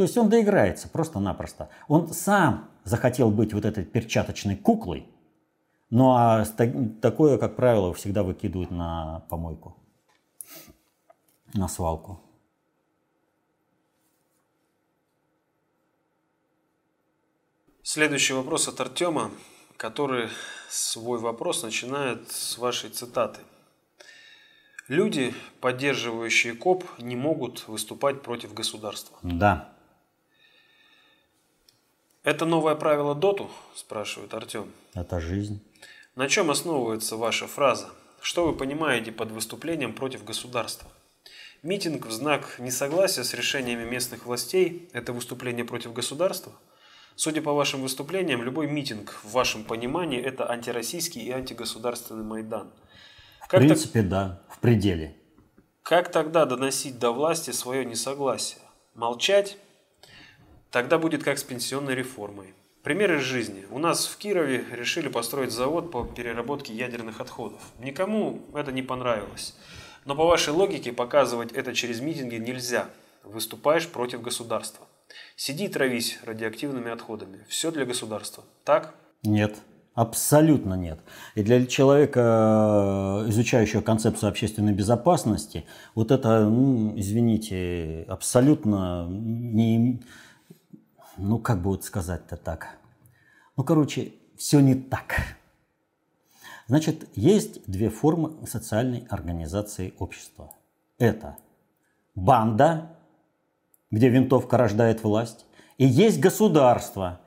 [0.00, 1.68] То есть он доиграется просто-напросто.
[1.86, 5.06] Он сам захотел быть вот этой перчаточной куклой,
[5.90, 6.46] ну а
[7.02, 9.76] такое, как правило, всегда выкидывают на помойку,
[11.52, 12.18] на свалку.
[17.82, 19.32] Следующий вопрос от Артема,
[19.76, 20.30] который
[20.70, 23.40] свой вопрос начинает с вашей цитаты.
[24.88, 29.18] Люди, поддерживающие КОП, не могут выступать против государства.
[29.22, 29.74] Да.
[32.22, 34.70] Это новое правило ДОТу, спрашивает Артем.
[34.94, 35.62] Это жизнь.
[36.16, 37.88] На чем основывается ваша фраза?
[38.20, 40.90] Что вы понимаете под выступлением против государства?
[41.62, 46.52] Митинг в знак несогласия с решениями местных властей– это выступление против государства?
[47.16, 52.70] Судя по вашим выступлениям, любой митинг в вашем понимании– это антироссийский и антигосударственный Майдан.
[53.48, 54.08] Как в принципе, так...
[54.08, 55.16] да, в пределе.
[55.82, 58.60] Как тогда доносить до власти свое несогласие?
[58.94, 59.56] Молчать?
[60.70, 62.54] Тогда будет как с пенсионной реформой.
[62.82, 63.66] Пример из жизни.
[63.70, 67.60] У нас в Кирове решили построить завод по переработке ядерных отходов.
[67.80, 69.56] Никому это не понравилось.
[70.04, 72.86] Но по вашей логике показывать это через митинги нельзя.
[73.24, 74.86] Выступаешь против государства.
[75.36, 77.44] Сиди и травись радиоактивными отходами.
[77.48, 78.44] Все для государства.
[78.64, 78.94] Так?
[79.24, 79.56] Нет.
[79.94, 81.00] Абсолютно нет.
[81.34, 90.00] И для человека, изучающего концепцию общественной безопасности, вот это, ну, извините, абсолютно не,
[91.20, 92.78] ну как бы вот сказать-то так.
[93.56, 95.36] Ну, короче, все не так.
[96.66, 100.52] Значит, есть две формы социальной организации общества.
[100.98, 101.36] Это
[102.14, 102.96] банда,
[103.90, 105.46] где винтовка рождает власть,
[105.78, 107.20] и есть государство,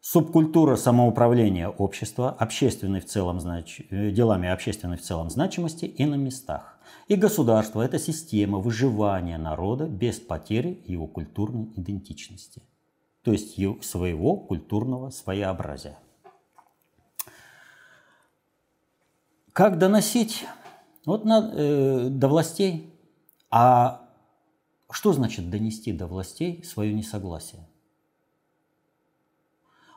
[0.00, 3.80] субкультура самоуправления общества, общественной в целом знач...
[3.90, 6.75] делами общественной в целом значимости и на местах.
[7.08, 12.62] И государство– это система выживания народа без потери его культурной идентичности,
[13.22, 15.98] то есть своего культурного своеобразия.
[19.52, 20.44] Как доносить
[21.06, 22.92] вот на, э, до властей?
[23.50, 24.06] А
[24.90, 27.66] что значит донести до властей свое несогласие?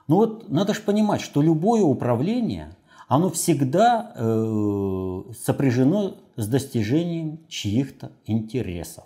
[0.08, 2.76] Ну вот надо же понимать, что любое управление
[3.10, 9.04] оно всегда э, сопряжено с достижением чьих-то интересов.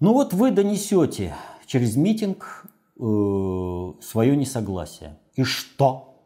[0.00, 1.34] Ну вот вы донесете
[1.64, 2.66] через митинг
[2.98, 5.16] э, свое несогласие.
[5.36, 6.18] И что?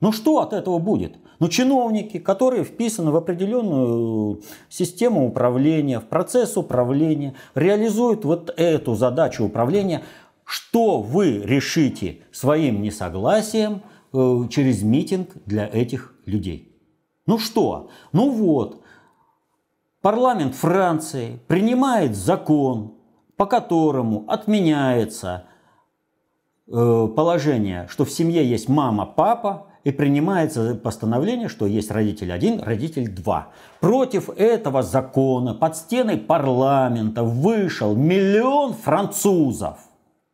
[0.00, 1.18] Ну что от этого будет?
[1.40, 9.44] Ну чиновники, которые вписаны в определенную систему управления, в процесс управления, реализуют вот эту задачу
[9.44, 10.02] управления–
[10.48, 13.82] что вы решите своим несогласием
[14.14, 16.74] э, через митинг для этих людей.
[17.26, 17.90] Ну что?
[18.12, 18.82] Ну вот,
[20.00, 22.94] парламент Франции принимает закон,
[23.36, 25.44] по которому отменяется
[26.66, 32.62] э, положение, что в семье есть мама, папа, и принимается постановление, что есть родитель один,
[32.62, 33.48] родитель два.
[33.80, 39.87] Против этого закона под стены парламента вышел миллион французов.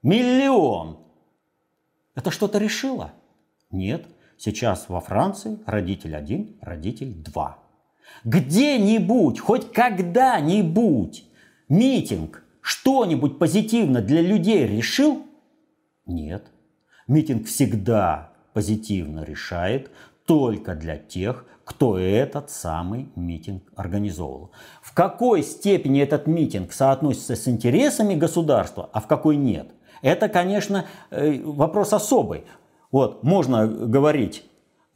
[0.05, 0.99] Миллион!
[2.14, 3.12] Это что-то решило?
[3.71, 4.05] Нет.
[4.37, 7.57] Сейчас во Франции родитель один, родитель два.
[8.23, 11.25] Где-нибудь, хоть когда-нибудь
[11.71, 15.24] митинг что-нибудь позитивно для людей решил?
[16.05, 16.49] Нет.
[17.09, 19.91] Митинг всегда позитивно решает
[20.26, 24.51] только для тех, кто этот самый митинг организовал.
[24.83, 29.70] В какой степени этот митинг соотносится с интересами государства, а в какой нет–
[30.05, 32.44] это, конечно, э, вопрос особый.
[32.92, 34.44] Вот, можно говорить,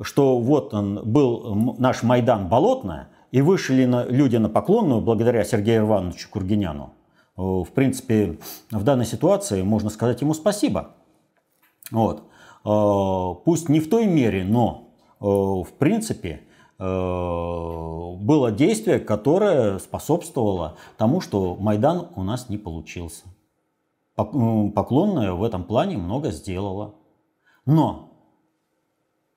[0.03, 5.87] что вот он был наш Майдан Болотная, и вышли на, люди на поклонную благодаря Сергею
[5.87, 6.93] Ивановичу Кургиняну.
[7.39, 8.39] Э, в принципе,
[8.71, 10.91] в данной ситуации можно сказать ему спасибо.
[11.91, 12.25] Вот.
[12.67, 14.85] Э, пусть не в той мере, но
[15.21, 16.43] в принципе
[16.79, 23.25] было действие, которое способствовало тому, что Майдан у нас не получился.
[24.19, 26.97] Поклонная в этом плане много сделала.
[27.67, 28.09] Но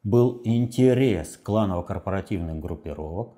[0.02, 3.38] был интерес кланово-корпоративных группировок,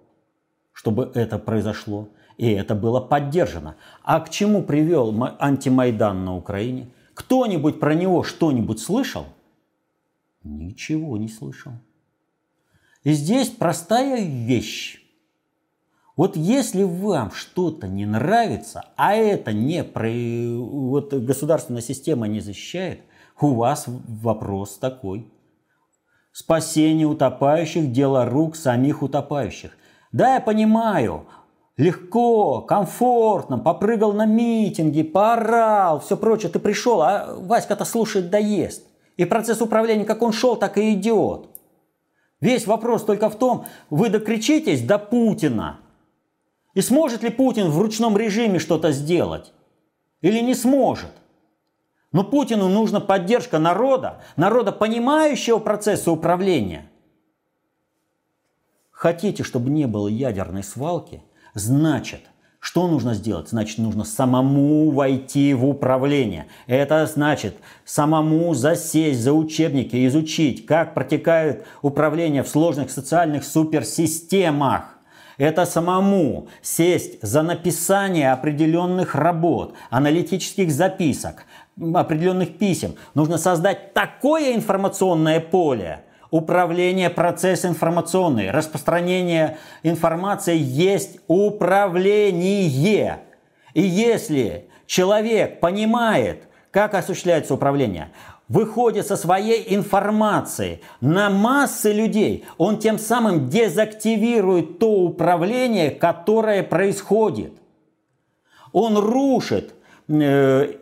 [0.72, 2.08] чтобы это произошло.
[2.38, 3.76] И это было поддержано.
[4.04, 6.94] А к чему привел антимайдан на Украине?
[7.14, 9.26] Кто-нибудь про него что-нибудь слышал?
[10.44, 11.74] Ничего не слышал.
[13.04, 15.03] И здесь простая вещь.
[16.16, 20.10] Вот если вам что-то не нравится, а это не про...
[20.10, 23.02] вот государственная система не защищает,
[23.42, 25.28] у вас вопрос такой.
[26.32, 29.72] Спасение утопающих– дело рук самих утопающих.
[30.12, 31.26] Да, я понимаю,
[31.78, 36.52] легко, комфортно, попрыгал на митинге, поорал, все прочее.
[36.52, 38.86] Ты пришел, а Васька-то слушает да ест.
[39.18, 41.48] И процесс управления, как он шел, так и идет.
[42.40, 45.80] Весь вопрос только в том, вы докричитесь до Путина.
[46.74, 49.54] И сможет ли Путин в ручном режиме что-то сделать?
[50.22, 51.12] Или не сможет?
[52.12, 56.90] Но Путину нужна поддержка народа, народа, понимающего процессы управления.
[58.92, 62.22] Хотите, чтобы не было ядерной свалки– Значит,
[62.60, 63.50] что нужно сделать?
[63.50, 66.48] Значит, нужно самому войти в управление.
[66.66, 67.56] Это значит
[67.86, 74.98] самому засесть за учебники, изучить, как протекает управление в сложных социальных суперсистемах.
[75.38, 81.46] Это самому сесть за написание определенных работ, аналитических записок,
[81.78, 82.96] определенных писем.
[83.14, 86.04] Нужно создать такое информационное поле,
[86.34, 93.20] Управление процесс информационный, распространение информации есть управление.
[93.76, 98.10] И если человек понимает, как осуществляется управление,
[98.54, 107.54] выходит со своей информацией на массы людей, он тем самым дезактивирует то управление, которое происходит.
[108.72, 109.74] Он рушит
[110.08, 110.76] э,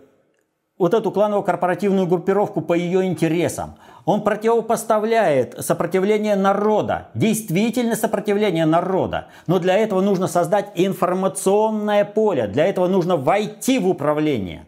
[0.77, 9.27] вот эту кланово-корпоративную группировку по ее интересам– он противопоставляет сопротивление народа, действительно сопротивление народа.
[9.47, 14.65] Но для этого нужно создать информационное поле, для этого нужно войти в управление.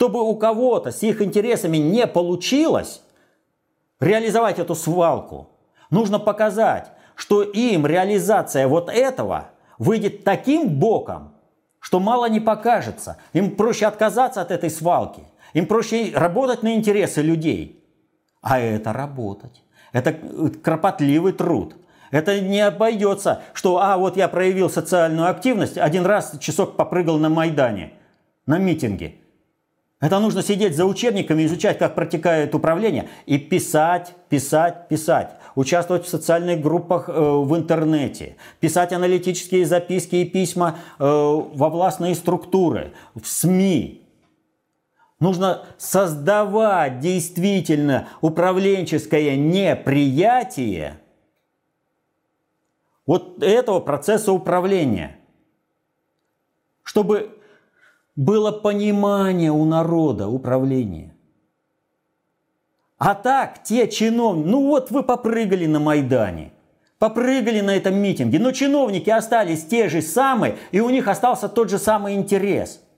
[0.00, 3.02] Чтобы у кого-то с их интересами не получилось
[4.00, 5.50] реализовать эту свалку,
[5.90, 11.34] нужно показать, что им реализация вот этого выйдет таким боком,
[11.80, 13.18] что мало не покажется.
[13.34, 15.22] Им проще отказаться от этой свалки.
[15.52, 17.84] Им проще работать на интересы людей–
[18.40, 19.62] а это работать.
[19.92, 20.14] Это
[20.62, 21.76] кропотливый труд.
[22.10, 27.28] Это не обойдется, что, а, вот я проявил социальную активность, один раз часок попрыгал на
[27.28, 27.92] Майдане,
[28.46, 29.19] на митинге.
[30.00, 35.36] Это нужно сидеть за учебниками, изучать, как протекает управление, и писать, писать, писать.
[35.54, 42.14] Участвовать в социальных группах э, в интернете, писать аналитические записки и письма э, во властные
[42.14, 44.00] структуры, в СМИ,
[45.20, 50.98] Нужно создавать действительно управленческое неприятие
[53.04, 55.18] вот этого процесса управления.
[56.82, 57.38] Чтобы
[58.16, 61.14] было понимание у народа управления.
[62.98, 66.52] А так, те чиновники, ну вот вы попрыгали на Майдане,
[66.98, 71.70] попрыгали на этом митинге, но чиновники остались те же самые, и у них остался тот
[71.70, 72.80] же самый интерес–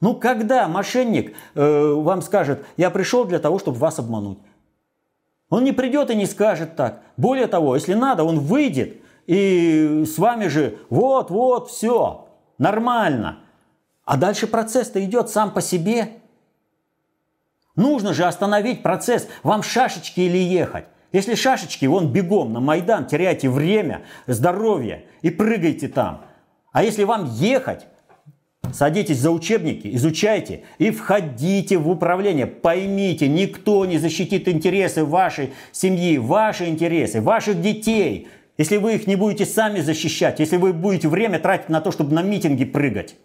[0.00, 4.38] ну, когда мошенник э, вам скажет, я пришел для того, чтобы вас обмануть?
[5.50, 7.02] Он не придет и не скажет так.
[7.16, 12.28] Более того, если надо, он выйдет и с вами же вот, вот, все,
[12.60, 13.40] нормально.
[14.04, 16.18] А дальше процесс-то идет сам по себе.
[17.74, 20.84] Нужно же остановить процесс, вам шашечки или ехать.
[21.12, 26.24] Если шашечки, вон бегом на Майдан, теряйте время, здоровье и прыгайте там.
[26.72, 27.86] А если вам ехать,
[28.72, 32.46] Садитесь за учебники, изучайте и входите в управление.
[32.46, 38.28] Поймите, никто не защитит интересы вашей семьи, ваши интересы, ваших детей,
[38.60, 42.12] если вы их не будете сами защищать, если вы будете время тратить на то, чтобы
[42.12, 43.16] на митинги прыгать.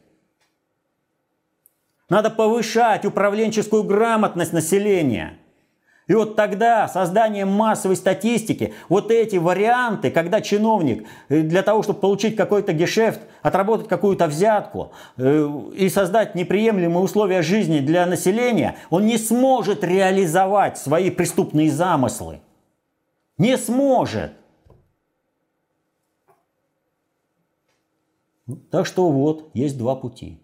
[2.07, 5.37] Надо повышать управленческую грамотность населения–
[6.07, 11.99] и вот тогда создание массовой статистики, вот эти варианты, когда чиновник э, для того, чтобы
[11.99, 19.07] получить какой-то гешефт, отработать какую-то взятку э, и создать неприемлемые условия жизни для населения, он
[19.07, 22.39] не сможет реализовать свои преступные замыслы.
[23.39, 24.33] Не сможет.
[28.69, 30.39] Так что вот, есть два пути.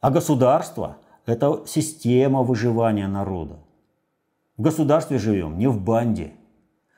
[0.00, 3.58] А государство– это система выживания народа.
[4.56, 6.32] В государстве живем, не в банде.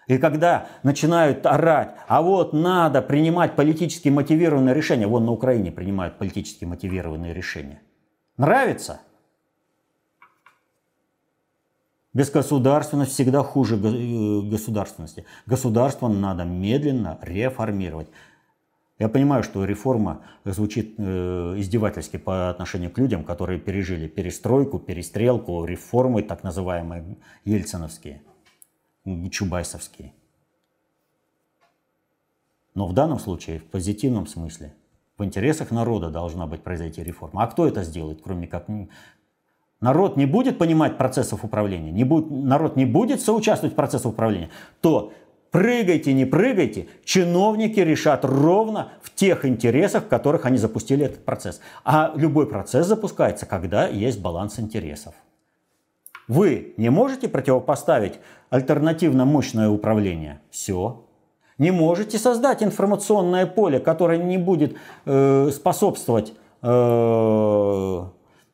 [0.09, 6.19] И когда начинают орать, а вот надо принимать политически мотивированные решения, вон на Украине принимают
[6.19, 7.81] политически мотивированные решения.
[8.37, 9.01] Нравится?
[12.13, 15.27] Бесгосударственность всегда хуже э, государственности.
[15.45, 18.09] Государство надо медленно реформировать.
[18.99, 25.65] Я понимаю, что реформа звучит э, издевательски по отношению к людям, которые пережили перестройку, перестрелку,
[25.67, 28.23] реформы так называемые ельциновские,
[29.31, 30.15] чубайсовские.
[32.75, 34.75] Но в данном случае, в позитивном смысле,
[35.19, 37.43] в интересах народа должна быть произойти реформа.
[37.43, 38.67] А кто это сделает, кроме как
[39.81, 44.51] народ не будет понимать процессов управления, не будет, народ не будет соучаствовать в процессах управления,
[44.81, 45.13] то
[45.51, 51.61] Прыгайте, не прыгайте, чиновники решат ровно в тех интересах, в которых они запустили этот процесс.
[51.85, 55.15] А любой процесс запускается, когда есть баланс интересов.
[56.29, 58.15] Вы не можете противопоставить
[58.51, 60.41] альтернативно мощное управление?
[60.51, 61.05] Все.
[61.59, 64.77] Не можете создать информационное поле, которое не будет
[65.07, 68.03] э, способствовать э,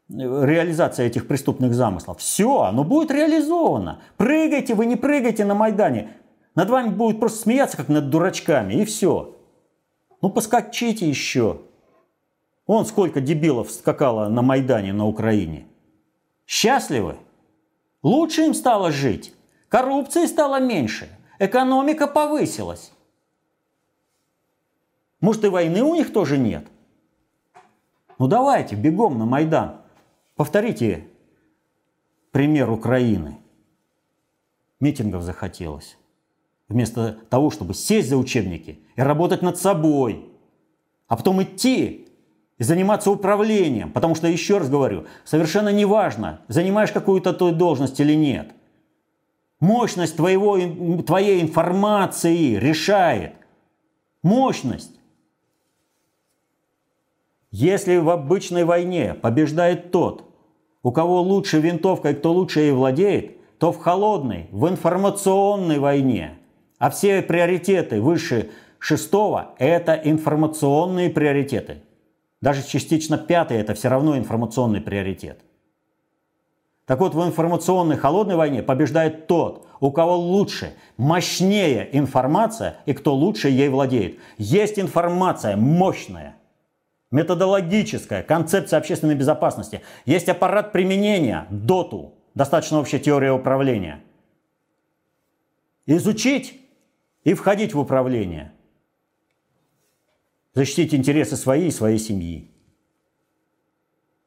[0.08, 2.18] реализации этих преступных замыслов.
[2.18, 4.00] Все, оно будет реализовано.
[4.16, 6.10] Прыгайте, вы не прыгайте на Майдане.
[6.54, 9.36] Над вами будут просто смеяться, как над дурачками, и все.
[10.20, 11.62] Ну, поскочите еще.
[12.66, 15.66] Вон сколько дебилов скакало на Майдане на Украине.
[16.46, 17.16] Счастливы?
[18.02, 19.34] Лучше им стало жить.
[19.68, 21.08] Коррупции стало меньше.
[21.38, 22.92] Экономика повысилась.
[25.20, 26.66] Может, и войны у них тоже нет?
[28.18, 29.80] Ну давайте, бегом на Майдан.
[30.36, 31.08] Повторите
[32.30, 33.38] пример Украины.
[34.80, 35.96] Митингов захотелось
[36.72, 40.26] вместо того, чтобы сесть за учебники и работать над собой,
[41.06, 42.08] а потом идти
[42.58, 43.92] и заниматься управлением.
[43.92, 48.52] Потому что, еще раз говорю, совершенно неважно, занимаешь какую-то той должность или нет.
[49.60, 50.58] Мощность твоего,
[51.02, 53.34] твоей информации решает.
[54.22, 54.98] Мощность.
[57.50, 60.24] Если в обычной войне побеждает тот,
[60.82, 66.38] у кого лучше винтовка и кто лучше ей владеет, то в холодной, в информационной войне–
[66.82, 71.80] а все приоритеты выше шестого– это информационные приоритеты.
[72.40, 75.38] Даже частично пятый– это все равно информационный приоритет.
[76.84, 83.14] Так вот, в информационной холодной войне побеждает тот, у кого лучше, мощнее информация и кто
[83.14, 84.18] лучше ей владеет.
[84.36, 86.34] Есть информация мощная,
[87.12, 89.82] методологическая, концепция общественной безопасности.
[90.04, 94.00] Есть аппарат применения, ДОТУ, достаточно общая теория управления.
[95.86, 96.61] Изучить
[97.24, 98.52] и входить в управление.
[100.54, 102.50] Защитить интересы своей и своей семьи.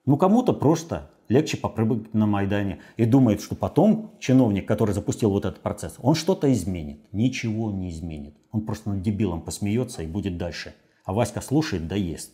[0.05, 5.45] Ну, кому-то просто легче попрыгать на Майдане и думает, что потом чиновник, который запустил вот
[5.45, 6.99] этот процесс, он что-то изменит.
[7.11, 8.35] Ничего не изменит.
[8.51, 10.75] Он просто над дебилом посмеется и будет дальше.
[11.03, 12.31] А Васька слушает, да ест.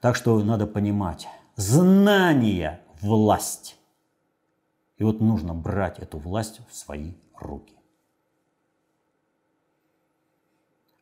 [0.00, 3.78] Так что надо понимать, знание– власть.
[4.96, 7.74] И вот нужно брать эту власть в свои руки.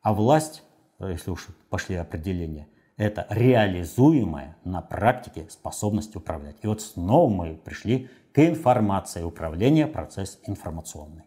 [0.01, 0.63] А власть,
[0.99, 2.67] если уж пошли определения,
[2.97, 6.57] это реализуемая на практике способность управлять.
[6.61, 11.23] И вот снова мы пришли к информации управления, процесс информационный.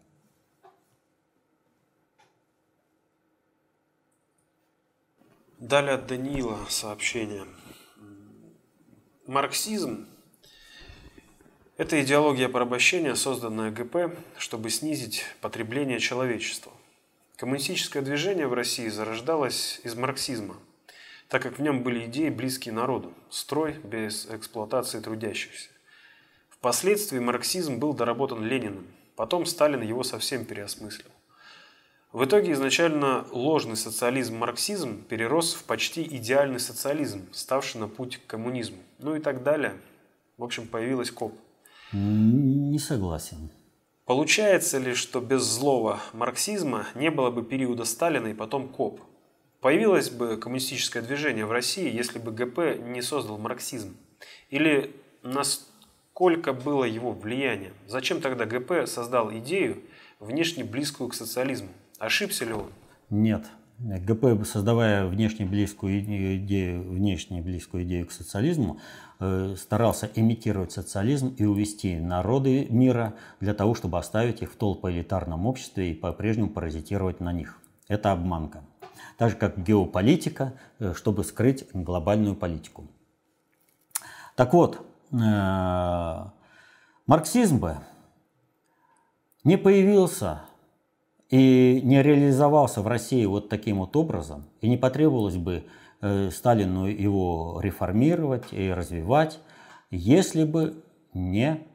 [5.57, 7.45] Далее от Даниила сообщение.
[9.25, 10.07] Марксизм
[11.77, 16.71] это идеология порабощения, созданная ГП, чтобы снизить потребление человечества.
[17.35, 20.57] Коммунистическое движение в России зарождалось из марксизма,
[21.29, 25.69] так как в нем были идеи, близкие народу, строй без эксплуатации трудящихся.
[26.49, 31.11] Впоследствии марксизм был доработан Лениным, потом Сталин его совсем переосмыслил.
[32.11, 38.79] В итоге изначально ложный социализм-марксизм перерос в почти идеальный социализм, ставший на путь к коммунизму.
[38.97, 39.75] Ну и так далее.
[40.37, 41.37] В общем, появилась КОП.
[41.93, 43.49] Не согласен.
[44.05, 49.01] Получается ли, что без злого марксизма не было бы периода Сталина и потом КОБ?
[49.59, 53.97] Появилось бы коммунистическое движение в России, если бы ГП не создал марксизм?
[54.49, 57.73] Или насколько было его влияние?
[57.87, 59.81] Зачем тогда ГП создал идею,
[60.19, 61.69] внешне близкую к социализму?
[61.99, 62.71] Ошибся ли он?
[63.09, 63.45] Нет.
[63.79, 65.99] ГП, создавая внешне близкую
[66.37, 68.79] идею, внешне близкую идею к социализму,
[69.19, 75.47] Э, старался имитировать социализм и увести народы мира для того, чтобы оставить их в толпоэлитарном
[75.47, 77.57] обществе и по-прежнему паразитировать на них.
[77.87, 78.61] Это обманка.
[79.17, 82.85] Так же, как геополитика, э, чтобы скрыть глобальную политику.
[84.35, 86.25] Так вот, э,
[87.07, 87.77] марксизм бы
[89.43, 90.41] не появился
[91.29, 95.65] и не реализовался в России вот таким вот образом, и не потребовалось бы
[95.99, 99.39] Э, Сталину его реформировать и развивать,
[99.89, 101.65] если бы не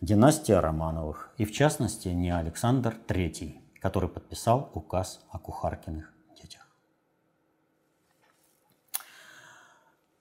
[0.00, 6.66] династия Романовых, и в частности не Александр III, который подписал указ о Кухаркиных детях.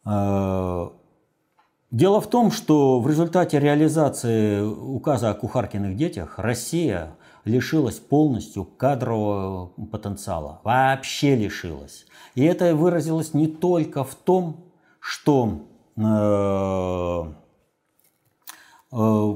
[0.06, 0.90] Э,
[1.90, 7.16] дело в том, что в результате реализации указа о Кухаркиных детях Россия
[7.46, 10.62] лишилась полностью кадрового потенциала.
[10.64, 12.06] Вообще лишилась.
[12.36, 14.66] И это выразилось не только в том,
[15.00, 15.68] что
[15.98, 16.02] э,
[18.92, 19.36] э,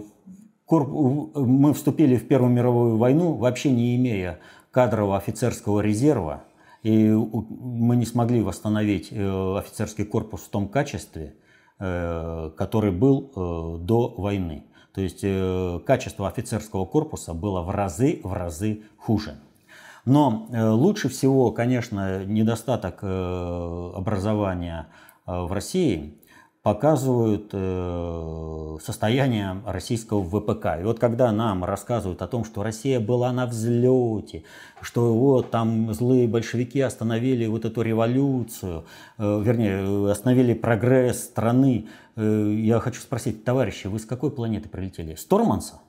[0.70, 4.40] мы вступили в Первую мировую войну, вообще не имея
[4.72, 6.44] кадрового офицерского резерва,
[6.84, 11.36] и мы не смогли восстановить э, офицерский корпус в том качестве,
[11.80, 14.64] который был до войны.
[14.98, 19.36] То есть качество офицерского корпуса было в разы, в разы хуже.
[20.06, 24.88] Но э, лучше всего, конечно, недостаток э, образования
[25.28, 26.18] э, в России
[26.68, 27.52] показывают
[28.84, 30.82] состояние российского ВПК.
[30.82, 34.44] И вот когда нам рассказывают о том, что Россия была на взлете,
[34.82, 38.84] что вот там злые большевики остановили вот эту революцию,
[39.18, 41.88] вернее, остановили прогресс страны,
[42.18, 45.16] я хочу спросить, товарищи, вы с какой планеты прилетели?
[45.16, 45.80] С Торманса?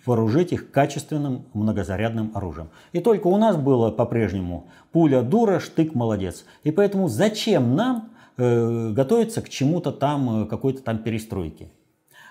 [0.06, 2.70] вооружить их качественным многозарядным оружием.
[2.92, 6.46] И только у нас было по-прежнему пуля дура, штык молодец.
[6.64, 11.72] И поэтому зачем нам э, готовиться к чему-то там, э, какой-то там перестройке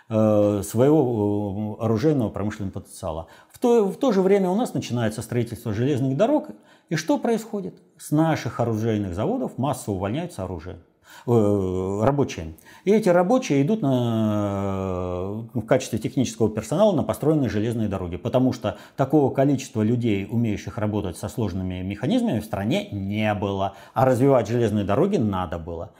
[0.08, 3.28] своего оружейного промышленного потенциала.
[3.50, 6.50] В то, в то же время у нас начинается строительство железных дорог,
[6.90, 7.80] и что происходит?
[7.96, 10.91] С наших оружейных заводов массово увольняются оружие, э,
[11.26, 12.54] рабочие.
[12.84, 18.78] И эти рабочие идут на, в качестве технического персонала на построенные железные дороги, потому что
[18.96, 23.74] такого количества людей, умеющих работать со сложными механизмами, в стране не было.
[23.94, 25.92] А развивать железные дороги надо было.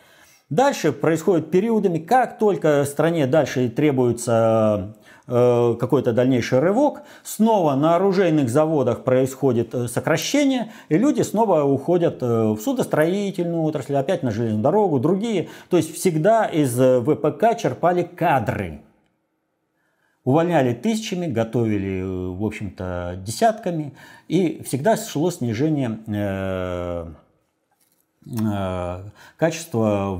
[0.50, 8.48] Дальше происходит периодами, как только стране дальше требуется Э, какой-то дальнейший рывок, снова на оружейных
[8.48, 14.62] заводах происходит э, сокращение, и люди снова уходят э, в судостроительную отрасль, опять на железную
[14.62, 15.48] дорогу, другие.
[15.70, 18.80] То есть всегда из ВПК черпали кадры.
[20.24, 22.02] Увольняли тысячами, готовили,
[22.36, 23.94] в общем-то, десятками,
[24.28, 25.98] и всегда шло снижение
[29.36, 30.16] качества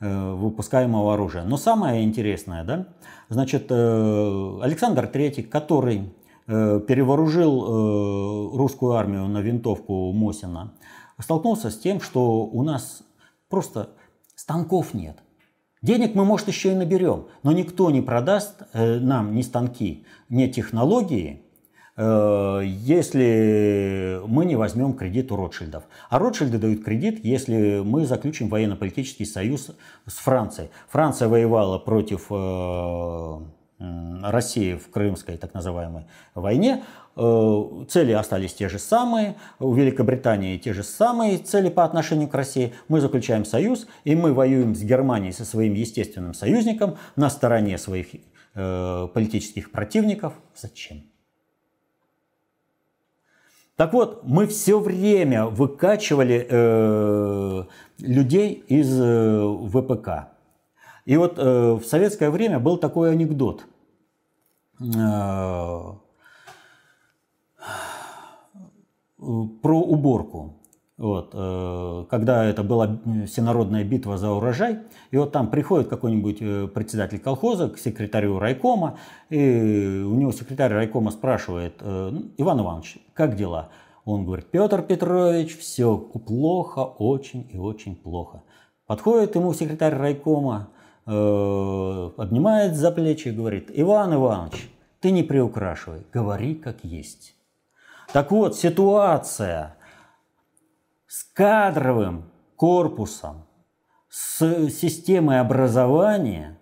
[0.00, 1.42] выпускаемого оружия.
[1.42, 2.86] Но самое интересное, да,
[3.30, 6.12] Значит, э, Александр III, который
[6.48, 10.74] э, перевооружил э, русскую армию на винтовку Мосина,
[11.16, 13.04] столкнулся с тем, что у нас
[13.48, 13.90] просто
[14.34, 15.18] станков нет.
[15.80, 21.44] Денег мы, может, еще и наберем, но никто не продаст нам ни станки, ни технологии,
[22.02, 25.84] если мы не возьмем кредит у Ротшильдов.
[26.08, 29.70] А Ротшильды дают кредит, если мы заключим военно-политический союз
[30.06, 30.70] с Францией.
[30.88, 33.38] Франция воевала против э,
[34.22, 36.82] России в Крымской так называемой войне.
[37.16, 42.34] Э, цели остались те же самые, у Великобритании те же самые цели по отношению к
[42.34, 42.72] России.
[42.88, 48.08] Мы заключаем союз, и мы воюем с Германией, со своим естественным союзником, на стороне своих
[48.54, 50.34] э, политических противников.
[50.54, 51.09] Зачем?
[53.80, 57.64] Так вот, мы все время выкачивали э,
[58.00, 60.28] людей из э, ВПК.
[61.06, 63.64] И вот э, в советское время был такой анекдот.
[64.82, 65.94] Э,
[69.62, 70.59] про уборку.
[71.00, 74.78] Вот, э, когда это была всенародная битва за урожай,
[75.10, 78.98] и вот там приходит какой-нибудь э, председатель колхоза к секретарю райкома,
[79.30, 83.70] и у него секретарь райкома спрашивает, Иван Иванович, как дела?
[84.04, 88.42] Он говорит, Петр Петрович, все плохо, очень и очень плохо.
[88.86, 90.68] Подходит ему секретарь райкома,
[91.12, 94.70] Э, обнимает за плечи и говорит, Иван Иванович,
[95.00, 97.34] ты не приукрашивай, говори как есть.
[98.12, 99.76] Так вот, ситуация
[101.10, 103.44] с кадровым корпусом,
[104.08, 106.56] с системой образования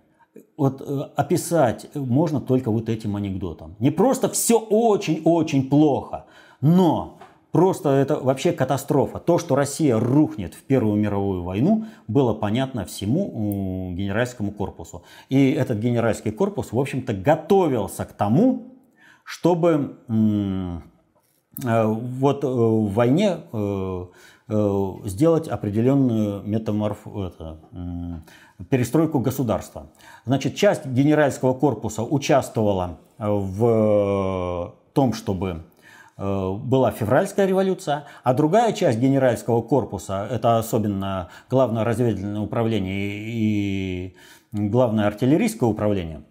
[0.57, 3.77] вот, э, описать можно только вот этим анекдотом.
[3.79, 6.25] Не просто все очень-очень плохо,
[6.63, 7.15] но
[7.51, 9.19] Просто это вообще катастрофа.
[9.21, 15.03] То, что Россия рухнет в Первую мировую войну, было понятно всему генеральскому корпусу.
[15.31, 18.75] И этот генеральский корпус, в общем-то, готовился к тому,
[19.25, 19.97] чтобы
[21.65, 23.39] э, вот э, в войне
[24.49, 27.07] сделать определенную метаморф...
[27.07, 27.59] это,
[28.71, 29.91] перестройку государства.
[30.25, 35.65] Значит, часть генеральского корпуса участвовала в том, чтобы
[36.19, 44.17] Э, была февральская революция, а другая часть генеральского корпуса, это особенно главное разведывательное управление и
[44.51, 46.25] главное артиллерийское управление,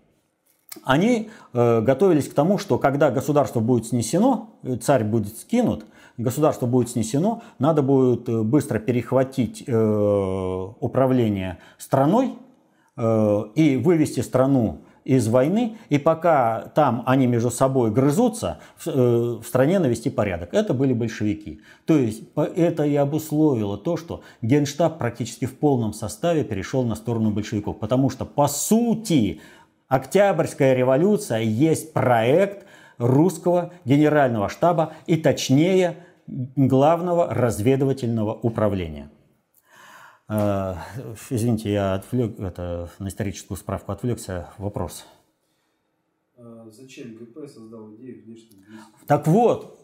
[0.83, 4.49] они э, готовились к тому, что когда государство будет снесено,
[4.81, 5.85] царь будет скинут,
[6.17, 12.33] государство будет снесено, надо будет э, быстро перехватить управление страной
[12.97, 19.79] и вывести страну из войны, и пока там они между собой грызутся, э, в стране
[19.79, 20.53] навести порядок.
[20.53, 21.61] Это были большевики.
[21.85, 27.31] То есть это и обусловило то, что Генштаб практически в полном составе перешел на сторону
[27.31, 27.79] большевиков.
[27.79, 29.39] Потому что, по сути,
[29.87, 32.65] Октябрьская революция есть проект
[32.97, 35.95] русского генерального штаба и точнее
[36.27, 39.09] главного разведывательного управления.
[40.29, 40.75] Э,
[41.29, 44.49] извините, я отвлек, это, на историческую справку отвлекся.
[44.57, 45.05] Вопрос.
[46.37, 48.63] А зачем ГП создал идею внешнего
[49.07, 49.77] Так вот,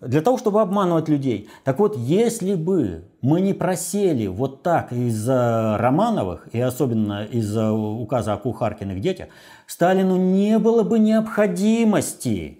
[0.00, 1.48] для того, чтобы обманывать людей.
[1.64, 8.32] Так вот, если бы мы не просели вот так из-за Романовых, и особенно из-за указа
[8.32, 9.28] о кухаркиных детях,
[9.66, 12.59] Сталину не было бы необходимости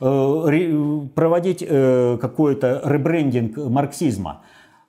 [0.00, 4.42] проводить э, какой-то ребрендинг марксизма.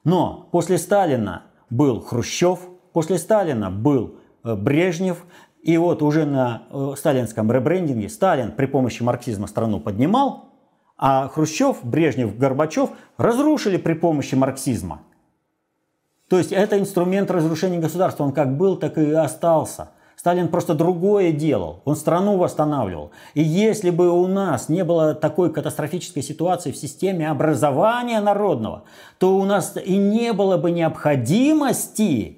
[0.05, 2.59] Но после Сталина был Хрущев,
[2.93, 5.25] после Сталина был э, Брежнев,
[5.61, 10.45] и вот уже на э, сталинском ребрендинге Сталин при помощи марксизма страну поднимал,
[10.97, 15.01] а Хрущев, Брежнев, Горбачев разрушили при помощи марксизма.
[16.29, 19.91] То есть это инструмент разрушения государства, он как был, так и остался–
[20.21, 23.09] Сталин просто другое делал, он страну восстанавливал.
[23.33, 28.83] И если бы у нас не было такой катастрофической ситуации в системе образования народного,
[29.17, 32.37] то у нас и не было бы необходимости.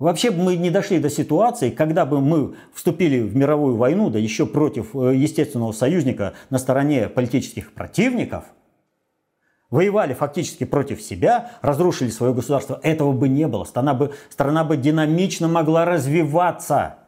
[0.00, 4.18] Вообще бы мы не дошли до ситуации, когда бы мы вступили в мировую войну, да
[4.18, 8.42] еще против э, естественного союзника на стороне политических противников–
[9.70, 13.64] воевали фактически против себя, разрушили свое государство, этого бы не было.
[13.64, 16.98] Страна бы, страна бы динамично могла развиваться.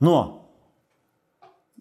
[0.00, 0.46] Но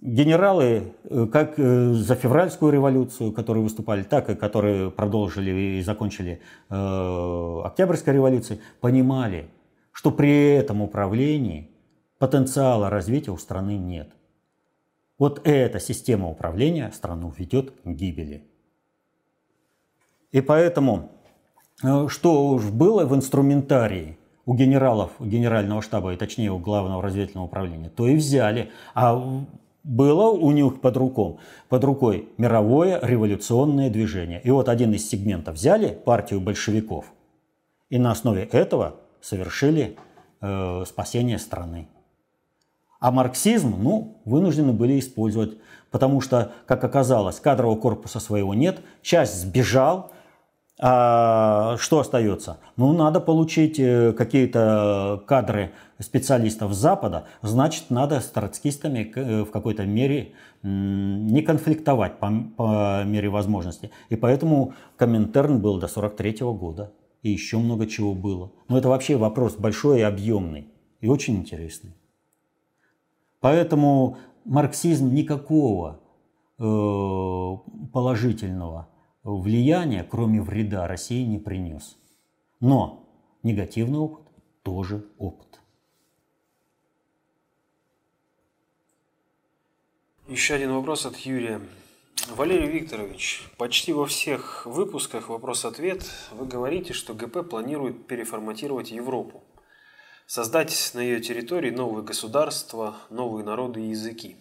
[0.02, 6.42] генералы, э, как э, за февральскую революцию, которые выступали, так и которые продолжили и закончили
[6.70, 9.50] э, Октябрьской революцией, понимали,
[9.92, 11.72] что при этом управлении
[12.20, 14.12] потенциала развития у страны нет.
[15.18, 18.44] Вот эта система управления страну ведет к гибели.
[20.36, 21.12] И поэтому,
[21.82, 27.46] э, что уж было в инструментарии у генералов генерального штаба, и точнее у главного разведывательного
[27.46, 28.70] управления, то и взяли.
[28.94, 29.16] А
[29.86, 31.38] было у них под, рукой,
[31.70, 34.42] под рукой мировое революционное движение.
[34.44, 37.06] И вот один из сегментов взяли партию большевиков,
[37.90, 39.96] и на основе этого совершили
[40.42, 41.88] э, спасение страны.
[43.00, 45.58] А марксизм, ну, вынуждены были использовать,
[45.92, 50.12] потому что, как оказалось, кадрового корпуса своего нет, часть сбежал,
[50.78, 52.60] А что остается?
[52.76, 59.86] Ну, надо получить э, какие-то кадры специалистов Запада, значит, надо с троцкистами э, в какой-то
[59.86, 63.92] мере не конфликтовать по, по мере возможности.
[64.10, 66.92] И поэтому Коминтерн был до 43 года.
[67.22, 68.52] И еще много чего было.
[68.68, 70.68] Но это вообще вопрос большой и объемный.
[71.02, 71.96] И очень интересный.
[73.40, 76.02] Поэтому марксизм никакого
[76.60, 77.58] э,
[77.94, 78.88] положительного
[79.34, 81.98] влияния, кроме вреда, России не принес.
[82.60, 83.10] Но
[83.44, 84.26] негативный опыт
[84.64, 85.60] тоже опыт.
[90.28, 91.62] Еще один вопрос от Юрия.
[92.30, 99.44] Валерий Викторович, почти во всех выпусках «Вопрос-ответ» вы говорите, что ГП планирует переформатировать Европу,
[100.26, 104.38] создать на ее территории новые государства, новые народы и языки.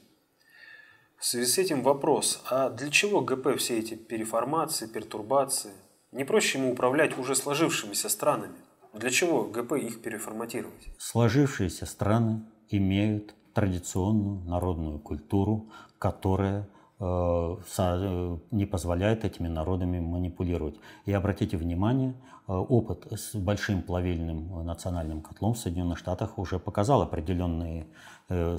[1.25, 5.73] В связи с этим вопрос, а для чего ГП все эти переформации, пертурбации?
[6.13, 8.59] Не проще ему управлять уже сложившимися странами?
[8.93, 10.87] Для чего ГП их переформатировать?
[10.99, 16.69] Сложившиеся страны имеют традиционную народную культуру, которая
[17.01, 20.77] не позволяет этими народами манипулировать.
[21.07, 22.15] И обратите внимание,
[22.47, 27.87] э, опыт с большим плавильным национальным котлом в Соединенных Штатах уже показал определенную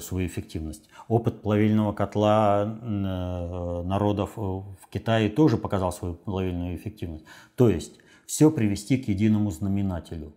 [0.00, 0.88] свою эффективность.
[1.08, 7.24] Опыт плавильного котла народов в Китае тоже показал свою плавильную эффективность.
[7.56, 10.34] То есть все привести к единому знаменателю.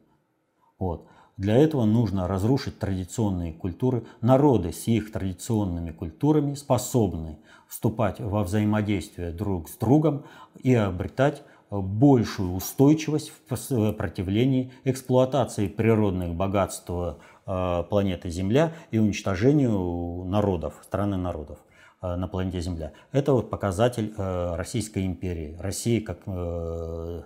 [0.80, 1.08] Вот.
[1.38, 4.04] Для этого нужно разрушить традиционные культуры.
[4.20, 7.38] Народы с их традиционными культурами способны
[7.70, 10.26] вступать во взаимодействие друг с другом
[10.62, 20.80] и обретать большую устойчивость в противлении эксплуатации природных богатств э, планеты Земля и уничтожению народов,
[20.84, 21.60] страны народов
[22.02, 22.92] э, на планете Земля.
[23.12, 26.20] Это вот показатель э, Российской империи, России как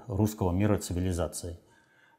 [0.07, 1.57] русского мира цивилизации.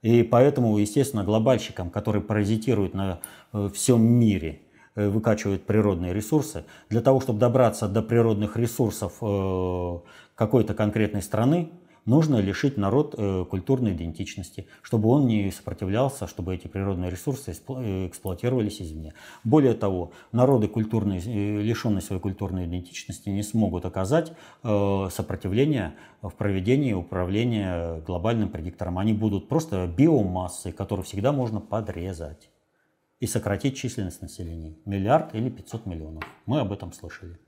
[0.04, 3.20] И поэтому, естественно, глобальщикам, которые паразитируют на
[3.54, 4.63] э, всем мире, э,
[4.94, 9.98] выкачивают природные ресурсы, для того, чтобы добраться до природных ресурсов э,
[10.34, 11.70] какой-то конкретной страны,
[12.06, 18.06] нужно лишить народ э, культурной идентичности, чтобы он не сопротивлялся, чтобы эти природные ресурсы э,
[18.06, 19.14] эксплуатировались извне.
[19.42, 24.32] Более того, народы, культурные, э, лишенные своей культурной идентичности, не смогут оказать
[24.62, 28.98] сопротивление в проведении управления глобальным предиктором.
[28.98, 32.50] Они будут просто биомассой, которую всегда можно подрезать
[33.24, 34.74] и сократить численность населения.
[34.84, 36.24] Миллиард или 500 миллионов.
[36.44, 37.38] Мы об этом слышали.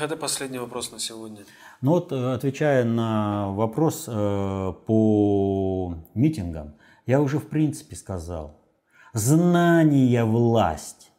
[0.00, 1.44] Это последний вопрос на сегодня.
[1.80, 6.74] Ну вот, э, отвечая на вопрос э, по митингам,
[7.06, 8.60] я уже в принципе сказал.
[9.12, 11.12] Знание– власть.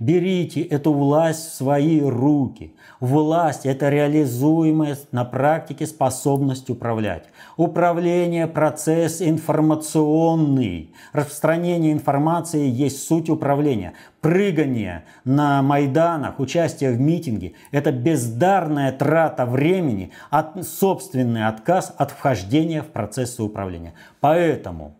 [0.00, 2.72] Берите эту власть в свои руки.
[3.00, 7.24] Власть– это реализуемая на практике способность управлять.
[7.56, 10.94] Управление– процесс информационный.
[11.12, 13.94] Распространение информации есть суть управления.
[14.20, 22.82] Прыгание на Майданах, участие в митинге– это бездарная трата времени, от, собственный отказ от вхождения
[22.82, 23.94] в процессы управления.
[24.20, 24.94] Поэтому,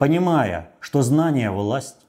[0.00, 2.05] понимая, что знание– власть,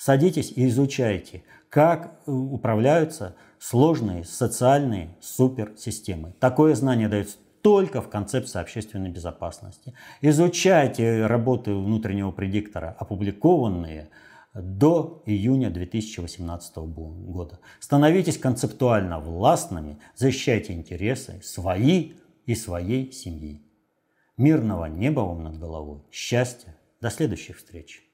[0.00, 6.32] Садитесь и изучайте, как э, управляются сложные социальные суперсистемы.
[6.40, 9.92] Такое знание дается только в концепции общественной безопасности.
[10.22, 14.08] Изучайте работы внутреннего предиктора, опубликованные
[14.54, 17.58] до июня 2018 года.
[17.78, 22.14] Становитесь концептуально властными, защищайте интересы свои
[22.46, 23.60] и своей семьи.
[24.38, 28.09] Мирного неба вам над головой, счастья, до следующих встреч!